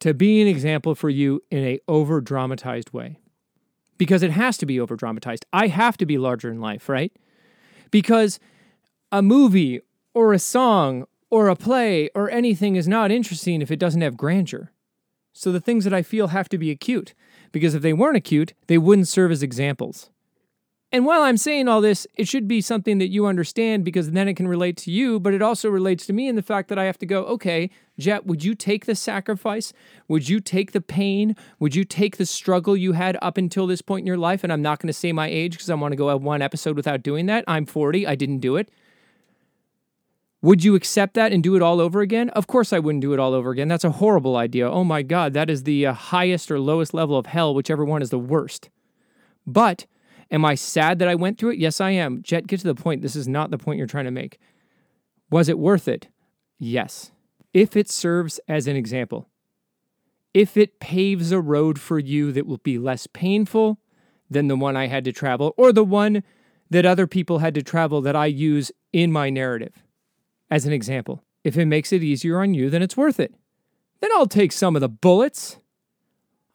To 0.00 0.14
be 0.14 0.40
an 0.40 0.48
example 0.48 0.94
for 0.94 1.10
you 1.10 1.42
in 1.50 1.62
a 1.62 1.78
over 1.86 2.22
dramatized 2.22 2.90
way. 2.94 3.18
Because 3.98 4.22
it 4.22 4.30
has 4.30 4.56
to 4.58 4.66
be 4.66 4.80
over 4.80 4.96
dramatized. 4.96 5.44
I 5.52 5.66
have 5.66 5.98
to 5.98 6.06
be 6.06 6.16
larger 6.16 6.50
in 6.50 6.58
life, 6.58 6.88
right? 6.88 7.12
Because 7.90 8.40
a 9.12 9.20
movie 9.20 9.82
or 10.14 10.32
a 10.32 10.38
song 10.38 11.06
or 11.28 11.48
a 11.48 11.54
play 11.54 12.08
or 12.14 12.30
anything 12.30 12.74
is 12.74 12.88
not 12.88 13.10
interesting 13.10 13.60
if 13.60 13.70
it 13.70 13.78
doesn't 13.78 14.00
have 14.00 14.16
grandeur. 14.16 14.72
So 15.34 15.52
the 15.52 15.60
things 15.60 15.84
that 15.84 15.92
I 15.92 16.02
feel 16.02 16.28
have 16.28 16.48
to 16.48 16.56
be 16.56 16.70
acute, 16.70 17.12
because 17.52 17.74
if 17.74 17.82
they 17.82 17.92
weren't 17.92 18.16
acute, 18.16 18.54
they 18.68 18.78
wouldn't 18.78 19.08
serve 19.08 19.32
as 19.32 19.42
examples. 19.42 20.08
And 20.94 21.04
while 21.04 21.22
I'm 21.22 21.36
saying 21.36 21.66
all 21.66 21.80
this, 21.80 22.06
it 22.14 22.28
should 22.28 22.46
be 22.46 22.60
something 22.60 22.98
that 22.98 23.08
you 23.08 23.26
understand 23.26 23.84
because 23.84 24.12
then 24.12 24.28
it 24.28 24.34
can 24.34 24.46
relate 24.46 24.76
to 24.76 24.92
you, 24.92 25.18
but 25.18 25.34
it 25.34 25.42
also 25.42 25.68
relates 25.68 26.06
to 26.06 26.12
me 26.12 26.28
in 26.28 26.36
the 26.36 26.40
fact 26.40 26.68
that 26.68 26.78
I 26.78 26.84
have 26.84 26.98
to 26.98 27.06
go, 27.06 27.24
okay, 27.24 27.68
Jet, 27.98 28.26
would 28.26 28.44
you 28.44 28.54
take 28.54 28.86
the 28.86 28.94
sacrifice? 28.94 29.72
Would 30.06 30.28
you 30.28 30.38
take 30.38 30.70
the 30.70 30.80
pain? 30.80 31.34
Would 31.58 31.74
you 31.74 31.82
take 31.82 32.16
the 32.16 32.24
struggle 32.24 32.76
you 32.76 32.92
had 32.92 33.18
up 33.20 33.36
until 33.36 33.66
this 33.66 33.82
point 33.82 34.02
in 34.02 34.06
your 34.06 34.16
life? 34.16 34.44
And 34.44 34.52
I'm 34.52 34.62
not 34.62 34.78
going 34.78 34.86
to 34.86 34.92
say 34.92 35.10
my 35.10 35.26
age 35.26 35.54
because 35.54 35.68
I 35.68 35.74
want 35.74 35.90
to 35.90 35.96
go 35.96 36.16
one 36.16 36.40
episode 36.40 36.76
without 36.76 37.02
doing 37.02 37.26
that. 37.26 37.42
I'm 37.48 37.66
40, 37.66 38.06
I 38.06 38.14
didn't 38.14 38.38
do 38.38 38.54
it. 38.54 38.70
Would 40.42 40.62
you 40.62 40.76
accept 40.76 41.14
that 41.14 41.32
and 41.32 41.42
do 41.42 41.56
it 41.56 41.62
all 41.62 41.80
over 41.80 42.02
again? 42.02 42.28
Of 42.30 42.46
course, 42.46 42.72
I 42.72 42.78
wouldn't 42.78 43.02
do 43.02 43.12
it 43.12 43.18
all 43.18 43.34
over 43.34 43.50
again. 43.50 43.66
That's 43.66 43.82
a 43.82 43.90
horrible 43.90 44.36
idea. 44.36 44.70
Oh 44.70 44.84
my 44.84 45.02
God, 45.02 45.32
that 45.32 45.50
is 45.50 45.64
the 45.64 45.86
uh, 45.86 45.92
highest 45.92 46.52
or 46.52 46.60
lowest 46.60 46.94
level 46.94 47.18
of 47.18 47.26
hell, 47.26 47.52
whichever 47.52 47.84
one 47.84 48.00
is 48.00 48.10
the 48.10 48.18
worst. 48.20 48.70
But 49.44 49.86
Am 50.34 50.44
I 50.44 50.56
sad 50.56 50.98
that 50.98 51.06
I 51.06 51.14
went 51.14 51.38
through 51.38 51.50
it? 51.50 51.60
Yes, 51.60 51.80
I 51.80 51.90
am. 51.90 52.20
Jet, 52.20 52.48
get 52.48 52.58
to 52.58 52.66
the 52.66 52.74
point. 52.74 53.02
This 53.02 53.14
is 53.14 53.28
not 53.28 53.52
the 53.52 53.56
point 53.56 53.78
you're 53.78 53.86
trying 53.86 54.06
to 54.06 54.10
make. 54.10 54.40
Was 55.30 55.48
it 55.48 55.60
worth 55.60 55.86
it? 55.86 56.08
Yes. 56.58 57.12
If 57.52 57.76
it 57.76 57.88
serves 57.88 58.40
as 58.48 58.66
an 58.66 58.74
example, 58.74 59.28
if 60.34 60.56
it 60.56 60.80
paves 60.80 61.30
a 61.30 61.40
road 61.40 61.78
for 61.78 62.00
you 62.00 62.32
that 62.32 62.48
will 62.48 62.58
be 62.58 62.78
less 62.78 63.06
painful 63.06 63.78
than 64.28 64.48
the 64.48 64.56
one 64.56 64.76
I 64.76 64.88
had 64.88 65.04
to 65.04 65.12
travel 65.12 65.54
or 65.56 65.72
the 65.72 65.84
one 65.84 66.24
that 66.68 66.84
other 66.84 67.06
people 67.06 67.38
had 67.38 67.54
to 67.54 67.62
travel 67.62 68.00
that 68.00 68.16
I 68.16 68.26
use 68.26 68.72
in 68.92 69.12
my 69.12 69.30
narrative 69.30 69.84
as 70.50 70.66
an 70.66 70.72
example. 70.72 71.22
If 71.44 71.56
it 71.56 71.66
makes 71.66 71.92
it 71.92 72.02
easier 72.02 72.40
on 72.40 72.54
you, 72.54 72.70
then 72.70 72.82
it's 72.82 72.96
worth 72.96 73.20
it. 73.20 73.32
Then 74.00 74.10
I'll 74.16 74.26
take 74.26 74.50
some 74.50 74.74
of 74.74 74.80
the 74.80 74.88
bullets. 74.88 75.58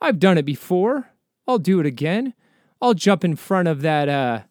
I've 0.01 0.19
done 0.19 0.37
it 0.37 0.45
before. 0.45 1.11
I'll 1.47 1.59
do 1.59 1.79
it 1.79 1.85
again. 1.85 2.33
I'll 2.81 2.93
jump 2.93 3.23
in 3.23 3.35
front 3.35 3.67
of 3.67 3.81
that 3.81 4.07
uh, 4.09 4.41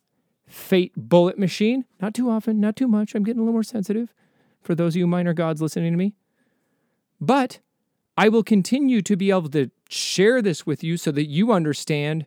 fate 0.47 0.93
bullet 0.97 1.39
machine. 1.39 1.85
Not 2.01 2.15
too 2.15 2.31
often, 2.31 2.61
not 2.61 2.77
too 2.77 2.89
much. 2.89 3.15
I'm 3.15 3.25
getting 3.25 3.41
a 3.41 3.43
little 3.43 3.55
more 3.55 3.63
sensitive 3.63 4.13
for 4.61 4.75
those 4.75 4.95
of 4.95 4.99
you 4.99 5.07
minor 5.07 5.33
gods 5.33 5.63
listening 5.63 5.93
to 5.93 5.99
me. 5.99 6.15
But 7.21 7.61
I 8.17 8.29
will 8.29 8.43
continue 8.43 9.01
to 9.03 9.17
be 9.17 9.31
able 9.31 9.49
to 9.51 9.71
share 9.89 10.43
this 10.43 10.67
with 10.67 10.85
you 10.85 10.97
so 10.97 11.11
that 11.13 11.27
you 11.27 11.53
understand 11.53 12.27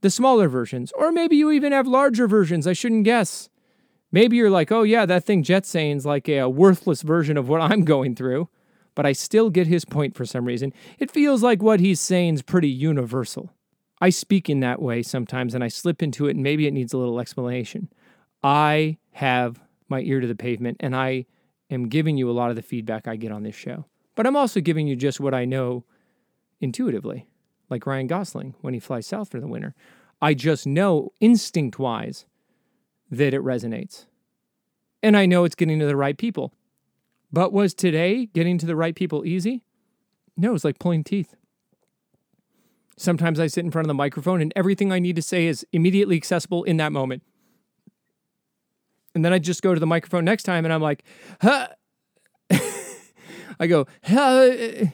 the 0.00 0.10
smaller 0.10 0.48
versions. 0.48 0.92
Or 0.92 1.12
maybe 1.12 1.36
you 1.36 1.50
even 1.50 1.72
have 1.72 1.86
larger 1.86 2.26
versions. 2.26 2.66
I 2.66 2.72
shouldn't 2.72 3.04
guess. 3.04 3.48
Maybe 4.12 4.36
you're 4.36 4.50
like, 4.50 4.70
oh, 4.70 4.82
yeah, 4.82 5.06
that 5.06 5.24
thing 5.24 5.42
Jet 5.42 5.66
saying's 5.66 6.06
like 6.06 6.28
a, 6.28 6.38
a 6.38 6.48
worthless 6.48 7.02
version 7.02 7.36
of 7.36 7.48
what 7.48 7.60
I'm 7.60 7.84
going 7.84 8.14
through. 8.14 8.48
But 8.94 9.06
I 9.06 9.12
still 9.12 9.50
get 9.50 9.66
his 9.66 9.84
point 9.84 10.14
for 10.14 10.24
some 10.24 10.44
reason. 10.44 10.72
It 11.00 11.10
feels 11.10 11.42
like 11.42 11.62
what 11.62 11.80
he's 11.80 12.00
saying 12.00 12.34
is 12.34 12.42
pretty 12.42 12.68
universal. 12.68 13.50
I 14.00 14.10
speak 14.10 14.50
in 14.50 14.60
that 14.60 14.82
way 14.82 15.02
sometimes 15.02 15.54
and 15.54 15.62
I 15.64 15.68
slip 15.68 16.02
into 16.02 16.26
it, 16.26 16.34
and 16.34 16.42
maybe 16.42 16.66
it 16.66 16.72
needs 16.72 16.92
a 16.92 16.98
little 16.98 17.20
explanation. 17.20 17.88
I 18.42 18.98
have 19.12 19.60
my 19.88 20.00
ear 20.00 20.20
to 20.20 20.26
the 20.26 20.34
pavement 20.34 20.78
and 20.80 20.94
I 20.94 21.26
am 21.70 21.88
giving 21.88 22.16
you 22.16 22.30
a 22.30 22.32
lot 22.32 22.50
of 22.50 22.56
the 22.56 22.62
feedback 22.62 23.06
I 23.06 23.16
get 23.16 23.32
on 23.32 23.42
this 23.42 23.54
show. 23.54 23.86
But 24.14 24.26
I'm 24.26 24.36
also 24.36 24.60
giving 24.60 24.86
you 24.86 24.96
just 24.96 25.20
what 25.20 25.34
I 25.34 25.44
know 25.44 25.84
intuitively, 26.60 27.26
like 27.70 27.86
Ryan 27.86 28.06
Gosling 28.06 28.54
when 28.60 28.74
he 28.74 28.80
flies 28.80 29.06
south 29.06 29.30
for 29.30 29.40
the 29.40 29.46
winter. 29.46 29.74
I 30.20 30.34
just 30.34 30.66
know 30.66 31.12
instinct 31.20 31.78
wise 31.78 32.26
that 33.10 33.34
it 33.34 33.42
resonates. 33.42 34.06
And 35.02 35.16
I 35.16 35.26
know 35.26 35.44
it's 35.44 35.54
getting 35.54 35.78
to 35.80 35.86
the 35.86 35.96
right 35.96 36.16
people. 36.16 36.52
But 37.32 37.52
was 37.52 37.74
today 37.74 38.26
getting 38.26 38.58
to 38.58 38.66
the 38.66 38.76
right 38.76 38.94
people 38.94 39.26
easy? 39.26 39.64
No, 40.36 40.50
it 40.50 40.52
was 40.52 40.64
like 40.64 40.78
pulling 40.78 41.04
teeth. 41.04 41.34
Sometimes 42.96 43.40
I 43.40 43.48
sit 43.48 43.64
in 43.64 43.70
front 43.70 43.86
of 43.86 43.88
the 43.88 43.94
microphone 43.94 44.40
and 44.40 44.52
everything 44.54 44.92
I 44.92 44.98
need 44.98 45.16
to 45.16 45.22
say 45.22 45.46
is 45.46 45.66
immediately 45.72 46.16
accessible 46.16 46.62
in 46.64 46.76
that 46.76 46.92
moment. 46.92 47.22
And 49.14 49.24
then 49.24 49.32
I 49.32 49.38
just 49.38 49.62
go 49.62 49.74
to 49.74 49.80
the 49.80 49.86
microphone 49.86 50.24
next 50.24 50.44
time 50.44 50.64
and 50.64 50.72
I'm 50.72 50.82
like, 50.82 51.04
huh. 51.40 51.68
I 53.60 53.66
go, 53.66 53.86
hello, 54.02 54.90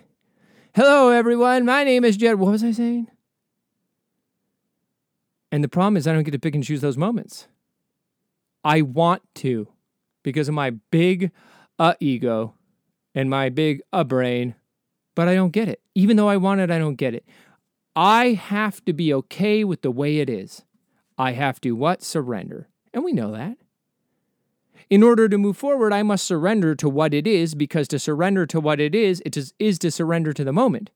hello, 0.75 1.11
everyone. 1.11 1.65
My 1.65 1.85
name 1.85 2.05
is 2.05 2.17
Jet. 2.17 2.39
What 2.39 2.53
was 2.53 2.65
I 2.65 2.73
saying? 2.73 3.09
And 5.53 5.65
the 5.65 5.69
problem 5.69 5.97
is, 5.97 6.07
I 6.07 6.13
don't 6.13 6.23
get 6.23 6.31
to 6.33 6.39
pick 6.39 6.55
and 6.55 6.63
choose 6.63 6.81
those 6.81 6.97
moments. 6.97 7.49
I 8.63 8.83
want 8.83 9.23
to 9.37 9.69
because 10.23 10.49
of 10.49 10.55
my 10.55 10.71
big 10.71 11.33
uh 11.79 11.95
ego 11.99 12.55
and 13.15 13.31
my 13.31 13.49
big 13.49 13.81
uh 13.93 14.05
brain, 14.05 14.55
but 15.15 15.29
I 15.29 15.35
don't 15.35 15.51
get 15.51 15.69
it. 15.69 15.81
Even 15.95 16.17
though 16.17 16.29
I 16.29 16.37
want 16.37 16.61
it, 16.61 16.71
I 16.71 16.79
don't 16.79 16.97
get 16.97 17.15
it. 17.15 17.25
I 17.95 18.33
have 18.33 18.85
to 18.85 18.93
be 18.93 19.13
okay 19.15 19.65
with 19.65 19.83
the 19.83 19.91
way 19.91 20.19
it 20.19 20.31
is. 20.31 20.65
I 21.19 21.33
have 21.33 21.61
to 21.63 21.73
what? 21.73 22.03
Surrender. 22.03 22.69
And 22.95 23.05
we 23.05 23.13
know 23.13 23.33
that. 23.33 23.59
In 24.89 25.03
order 25.03 25.29
to 25.29 25.39
move 25.39 25.57
forward, 25.57 25.93
I 25.93 26.03
must 26.03 26.25
surrender 26.25 26.75
to 26.75 26.89
what 26.89 27.15
it 27.15 27.27
is 27.27 27.55
because 27.55 27.87
to 27.89 27.99
surrender 27.99 28.47
to 28.47 28.61
what 28.61 28.81
it 28.81 28.95
is, 28.95 29.23
it 29.25 29.37
is, 29.37 29.55
is 29.59 29.79
to 29.81 29.91
surrender 29.91 30.33
to 30.33 30.43
the 30.43 30.53
moment. 30.53 30.91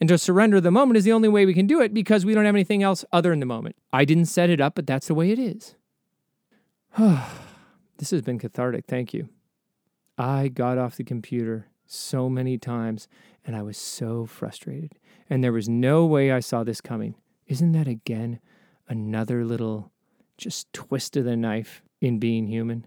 And 0.00 0.08
to 0.08 0.18
surrender 0.18 0.60
the 0.60 0.70
moment 0.70 0.96
is 0.96 1.04
the 1.04 1.12
only 1.12 1.28
way 1.28 1.44
we 1.44 1.54
can 1.54 1.66
do 1.66 1.80
it 1.80 1.92
because 1.92 2.24
we 2.24 2.34
don't 2.34 2.46
have 2.46 2.54
anything 2.54 2.82
else 2.82 3.04
other 3.12 3.30
than 3.30 3.40
the 3.40 3.46
moment. 3.46 3.76
I 3.92 4.04
didn't 4.04 4.24
set 4.26 4.50
it 4.50 4.60
up, 4.60 4.74
but 4.74 4.86
that's 4.86 5.08
the 5.08 5.14
way 5.14 5.30
it 5.30 5.38
is. 5.38 5.74
this 7.98 8.10
has 8.10 8.22
been 8.22 8.38
cathartic. 8.38 8.86
Thank 8.86 9.12
you. 9.12 9.28
I 10.16 10.48
got 10.48 10.78
off 10.78 10.96
the 10.96 11.04
computer 11.04 11.66
so 11.86 12.28
many 12.28 12.56
times 12.56 13.08
and 13.46 13.56
I 13.56 13.62
was 13.62 13.78
so 13.78 14.26
frustrated. 14.26 14.92
And 15.28 15.42
there 15.42 15.52
was 15.52 15.68
no 15.68 16.06
way 16.06 16.32
I 16.32 16.40
saw 16.40 16.64
this 16.64 16.80
coming. 16.80 17.14
Isn't 17.46 17.72
that 17.72 17.88
again 17.88 18.40
another 18.88 19.44
little 19.44 19.92
just 20.36 20.72
twist 20.72 21.16
of 21.16 21.24
the 21.24 21.36
knife 21.36 21.82
in 22.00 22.18
being 22.18 22.46
human? 22.46 22.86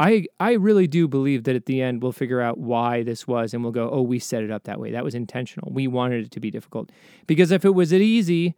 I 0.00 0.26
I 0.38 0.52
really 0.52 0.86
do 0.86 1.08
believe 1.08 1.44
that 1.44 1.56
at 1.56 1.66
the 1.66 1.82
end 1.82 2.02
we'll 2.02 2.12
figure 2.12 2.40
out 2.40 2.58
why 2.58 3.02
this 3.02 3.26
was 3.26 3.52
and 3.52 3.62
we'll 3.62 3.72
go, 3.72 3.90
"Oh, 3.90 4.02
we 4.02 4.18
set 4.18 4.44
it 4.44 4.50
up 4.50 4.64
that 4.64 4.78
way. 4.78 4.92
That 4.92 5.04
was 5.04 5.14
intentional. 5.14 5.72
We 5.72 5.86
wanted 5.88 6.24
it 6.26 6.30
to 6.32 6.40
be 6.40 6.50
difficult." 6.50 6.90
Because 7.26 7.50
if 7.50 7.64
it 7.64 7.74
was 7.74 7.92
easy, 7.92 8.54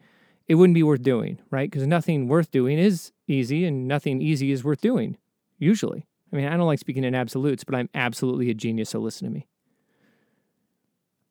it 0.48 0.56
wouldn't 0.56 0.74
be 0.74 0.83
worth 0.83 1.02
doing, 1.02 1.38
right? 1.50 1.70
Because 1.70 1.87
nothing 1.87 2.28
worth 2.28 2.50
doing 2.50 2.78
is 2.78 3.12
easy 3.26 3.64
and 3.64 3.88
nothing 3.88 4.20
easy 4.20 4.50
is 4.50 4.64
worth 4.64 4.80
doing, 4.80 5.16
usually. 5.59 6.06
I 6.33 6.37
mean, 6.37 6.46
I 6.46 6.56
don't 6.56 6.66
like 6.66 6.78
speaking 6.78 7.04
in 7.04 7.14
absolutes, 7.14 7.64
but 7.64 7.74
I'm 7.74 7.88
absolutely 7.94 8.50
a 8.50 8.54
genius, 8.54 8.90
so 8.90 8.98
listen 8.98 9.26
to 9.28 9.35
me. 9.35 9.46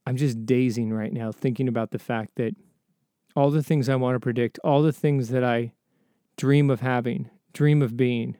I'm 0.09 0.17
just 0.17 0.47
dazing 0.47 0.91
right 0.91 1.13
now 1.13 1.31
thinking 1.31 1.67
about 1.67 1.91
the 1.91 1.99
fact 1.99 2.31
that 2.37 2.55
all 3.35 3.51
the 3.51 3.61
things 3.61 3.87
I 3.87 3.95
want 3.95 4.15
to 4.15 4.19
predict, 4.19 4.57
all 4.63 4.81
the 4.81 4.91
things 4.91 5.29
that 5.29 5.43
I 5.43 5.73
dream 6.35 6.71
of 6.71 6.79
having, 6.79 7.29
dream 7.53 7.83
of 7.83 7.95
being, 7.95 8.35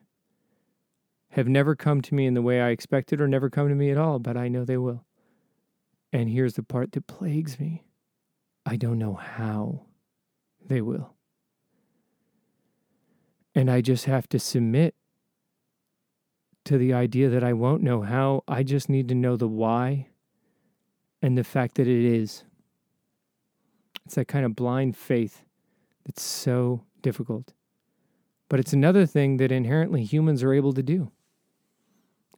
have 1.34 1.48
never 1.48 1.76
come 1.76 2.02
to 2.02 2.16
me 2.16 2.26
in 2.26 2.34
the 2.34 2.42
way 2.42 2.60
I 2.60 2.70
expected 2.70 3.22
or 3.22 3.28
never 3.28 3.52
come 3.52 3.70
to 3.70 3.76
me 3.76 3.92
at 3.92 4.00
all, 4.00 4.18
but 4.18 4.36
I 4.36 4.48
know 4.48 4.66
they 4.66 4.80
will. 4.80 5.06
And 6.12 6.28
here's 6.28 6.56
the 6.56 6.64
part 6.64 6.94
that 6.94 7.06
plagues 7.06 7.60
me 7.60 7.86
I 8.66 8.76
don't 8.76 8.98
know 8.98 9.14
how 9.14 9.86
they 10.66 10.82
will. 10.82 11.14
And 13.54 13.70
I 13.70 13.82
just 13.82 14.06
have 14.06 14.28
to 14.30 14.40
submit 14.40 14.96
to 16.66 16.80
the 16.80 16.96
idea 16.96 17.30
that 17.30 17.44
I 17.44 17.54
won't 17.54 17.84
know 17.84 18.02
how. 18.02 18.44
I 18.48 18.64
just 18.64 18.90
need 18.90 19.08
to 19.10 19.14
know 19.14 19.38
the 19.38 19.48
why 19.48 20.08
and 21.22 21.38
the 21.38 21.44
fact 21.44 21.76
that 21.76 21.88
it 21.88 22.06
is. 22.06 22.44
It's 24.06 24.16
that 24.16 24.28
kind 24.28 24.46
of 24.46 24.56
blind 24.56 24.98
faith 24.98 25.44
that's 26.06 26.24
so 26.24 26.84
difficult. 27.02 27.54
But 28.50 28.60
it's 28.60 28.74
another 28.74 29.06
thing 29.06 29.38
that 29.38 29.52
inherently 29.52 30.04
humans 30.04 30.44
are 30.44 30.54
able 30.54 30.74
to 30.74 30.82
do. 30.82 31.12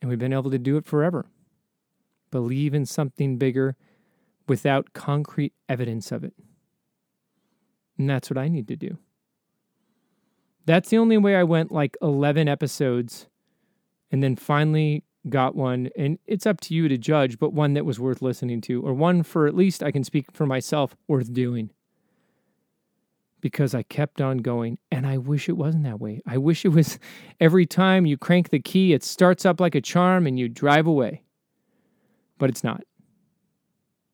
And 0.01 0.09
we've 0.09 0.19
been 0.19 0.33
able 0.33 0.51
to 0.51 0.59
do 0.59 0.77
it 0.77 0.85
forever. 0.85 1.27
Believe 2.31 2.73
in 2.73 2.85
something 2.85 3.37
bigger 3.37 3.75
without 4.47 4.93
concrete 4.93 5.53
evidence 5.69 6.11
of 6.11 6.23
it. 6.23 6.33
And 7.97 8.09
that's 8.09 8.29
what 8.29 8.37
I 8.37 8.47
need 8.47 8.67
to 8.67 8.75
do. 8.75 8.97
That's 10.65 10.89
the 10.89 10.97
only 10.97 11.17
way 11.17 11.35
I 11.35 11.43
went 11.43 11.71
like 11.71 11.95
11 12.01 12.47
episodes 12.47 13.27
and 14.11 14.21
then 14.21 14.35
finally 14.35 15.03
got 15.29 15.55
one. 15.55 15.89
And 15.97 16.19
it's 16.25 16.45
up 16.45 16.61
to 16.61 16.73
you 16.73 16.87
to 16.87 16.97
judge, 16.97 17.39
but 17.39 17.53
one 17.53 17.73
that 17.73 17.85
was 17.85 17.99
worth 17.99 18.21
listening 18.21 18.61
to, 18.61 18.81
or 18.81 18.93
one 18.93 19.23
for 19.23 19.47
at 19.47 19.55
least 19.55 19.83
I 19.83 19.91
can 19.91 20.03
speak 20.03 20.31
for 20.31 20.45
myself 20.45 20.95
worth 21.07 21.33
doing. 21.33 21.71
Because 23.39 23.73
I 23.73 23.81
kept 23.81 24.21
on 24.21 24.37
going, 24.37 24.77
and 24.91 25.07
I 25.07 25.17
wish 25.17 25.49
it 25.49 25.57
wasn't 25.57 25.83
that 25.85 25.99
way. 25.99 26.21
I 26.27 26.37
wish 26.37 26.63
it 26.63 26.69
was 26.69 26.99
every 27.39 27.65
time 27.65 28.05
you 28.05 28.17
crank 28.17 28.49
the 28.49 28.59
key, 28.59 28.93
it 28.93 29.03
starts 29.03 29.45
up 29.45 29.59
like 29.59 29.75
a 29.75 29.81
charm 29.81 30.27
and 30.27 30.39
you 30.39 30.47
drive 30.47 30.85
away. 30.85 31.23
But 32.37 32.49
it's 32.49 32.63
not. 32.63 32.83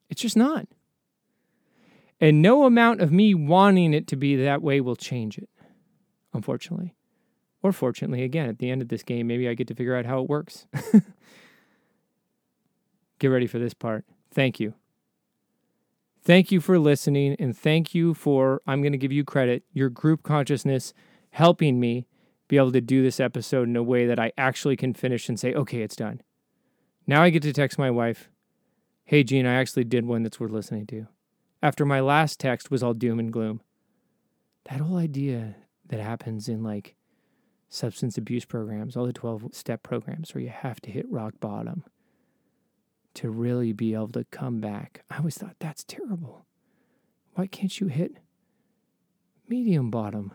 It's 0.08 0.22
just 0.22 0.36
not. 0.36 0.66
And 2.20 2.42
no 2.42 2.64
amount 2.64 3.00
of 3.00 3.12
me 3.12 3.34
wanting 3.34 3.94
it 3.94 4.06
to 4.08 4.16
be 4.16 4.36
that 4.36 4.62
way 4.62 4.80
will 4.80 4.96
change 4.96 5.38
it, 5.38 5.48
unfortunately. 6.32 6.94
Or 7.62 7.72
fortunately, 7.72 8.22
again, 8.22 8.48
at 8.48 8.58
the 8.58 8.70
end 8.70 8.82
of 8.82 8.88
this 8.88 9.02
game, 9.02 9.26
maybe 9.26 9.48
I 9.48 9.54
get 9.54 9.66
to 9.68 9.74
figure 9.74 9.96
out 9.96 10.06
how 10.06 10.20
it 10.20 10.28
works. 10.28 10.66
get 13.18 13.28
ready 13.28 13.46
for 13.46 13.58
this 13.58 13.74
part. 13.74 14.04
Thank 14.32 14.60
you. 14.60 14.74
Thank 16.22 16.52
you 16.52 16.60
for 16.60 16.78
listening, 16.78 17.36
and 17.38 17.56
thank 17.56 17.94
you 17.94 18.12
for, 18.14 18.60
I'm 18.66 18.82
going 18.82 18.92
to 18.92 18.98
give 18.98 19.12
you 19.12 19.24
credit, 19.24 19.64
your 19.72 19.88
group 19.88 20.22
consciousness 20.22 20.92
helping 21.30 21.80
me 21.80 22.06
be 22.48 22.56
able 22.56 22.72
to 22.72 22.80
do 22.80 23.02
this 23.02 23.18
episode 23.18 23.68
in 23.68 23.76
a 23.76 23.82
way 23.82 24.06
that 24.06 24.18
I 24.18 24.32
actually 24.36 24.76
can 24.76 24.94
finish 24.94 25.28
and 25.28 25.40
say, 25.40 25.54
okay, 25.54 25.82
it's 25.82 25.96
done. 25.96 26.20
Now 27.06 27.22
I 27.22 27.30
get 27.30 27.42
to 27.42 27.52
text 27.52 27.78
my 27.78 27.90
wife, 27.90 28.28
hey, 29.04 29.24
Gene, 29.24 29.46
I 29.46 29.54
actually 29.54 29.84
did 29.84 30.04
one 30.04 30.22
that's 30.22 30.38
worth 30.38 30.50
listening 30.50 30.86
to 30.88 31.06
after 31.62 31.84
my 31.84 32.00
last 32.00 32.38
text 32.38 32.70
was 32.70 32.82
all 32.82 32.94
doom 32.94 33.18
and 33.18 33.32
gloom. 33.32 33.60
That 34.70 34.80
whole 34.80 34.98
idea 34.98 35.56
that 35.88 36.00
happens 36.00 36.48
in 36.48 36.62
like 36.62 36.94
substance 37.68 38.16
abuse 38.16 38.44
programs, 38.44 38.96
all 38.96 39.06
the 39.06 39.12
12 39.12 39.48
step 39.52 39.82
programs 39.82 40.34
where 40.34 40.42
you 40.42 40.50
have 40.50 40.80
to 40.80 40.90
hit 40.90 41.10
rock 41.10 41.34
bottom 41.40 41.84
to 43.14 43.30
really 43.30 43.72
be 43.72 43.94
able 43.94 44.08
to 44.08 44.24
come 44.30 44.60
back. 44.60 45.02
I 45.10 45.18
always 45.18 45.36
thought 45.36 45.56
that's 45.58 45.84
terrible. 45.84 46.46
Why 47.34 47.46
can't 47.46 47.78
you 47.80 47.88
hit 47.88 48.12
medium 49.48 49.90
bottom? 49.90 50.32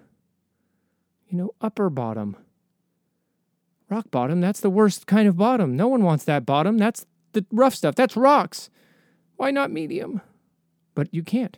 You 1.27 1.37
know, 1.37 1.51
upper 1.61 1.89
bottom. 1.89 2.37
Rock 3.89 4.11
bottom, 4.11 4.41
that's 4.41 4.59
the 4.59 4.69
worst 4.69 5.07
kind 5.07 5.27
of 5.27 5.37
bottom. 5.37 5.75
No 5.75 5.87
one 5.87 6.03
wants 6.03 6.23
that 6.25 6.45
bottom. 6.45 6.77
That's 6.77 7.05
the 7.33 7.45
rough 7.51 7.75
stuff. 7.75 7.95
That's 7.95 8.15
rocks. 8.15 8.69
Why 9.35 9.51
not 9.51 9.71
medium? 9.71 10.21
But 10.95 11.13
you 11.13 11.23
can't. 11.23 11.57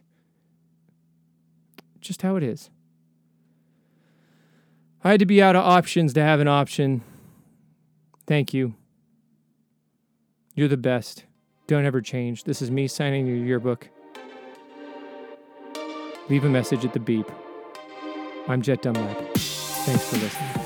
Just 2.00 2.22
how 2.22 2.36
it 2.36 2.44
is. 2.44 2.70
I 5.06 5.12
had 5.12 5.20
to 5.20 5.28
be 5.28 5.40
out 5.40 5.56
of 5.56 5.64
options 5.64 6.14
to 6.14 6.24
have 6.24 6.40
an 6.40 6.48
option. 6.48 7.04
Thank 8.26 8.56
you. 8.56 8.74
You're 10.56 10.68
the 10.68 10.78
best. 10.78 11.26
Don't 11.68 11.86
ever 11.86 12.02
change. 12.02 12.46
This 12.46 12.60
is 12.60 12.72
me 12.72 12.88
signing 12.88 13.28
your 13.28 13.38
yearbook. 13.38 13.88
Leave 16.28 16.44
a 16.44 16.50
message 16.50 16.84
at 16.84 16.94
the 16.94 17.00
beep. 17.00 17.30
I'm 18.48 18.64
Jet 18.64 18.82
Dunlap. 18.82 19.16
Thanks 19.36 20.10
for 20.10 20.18
listening. 20.18 20.65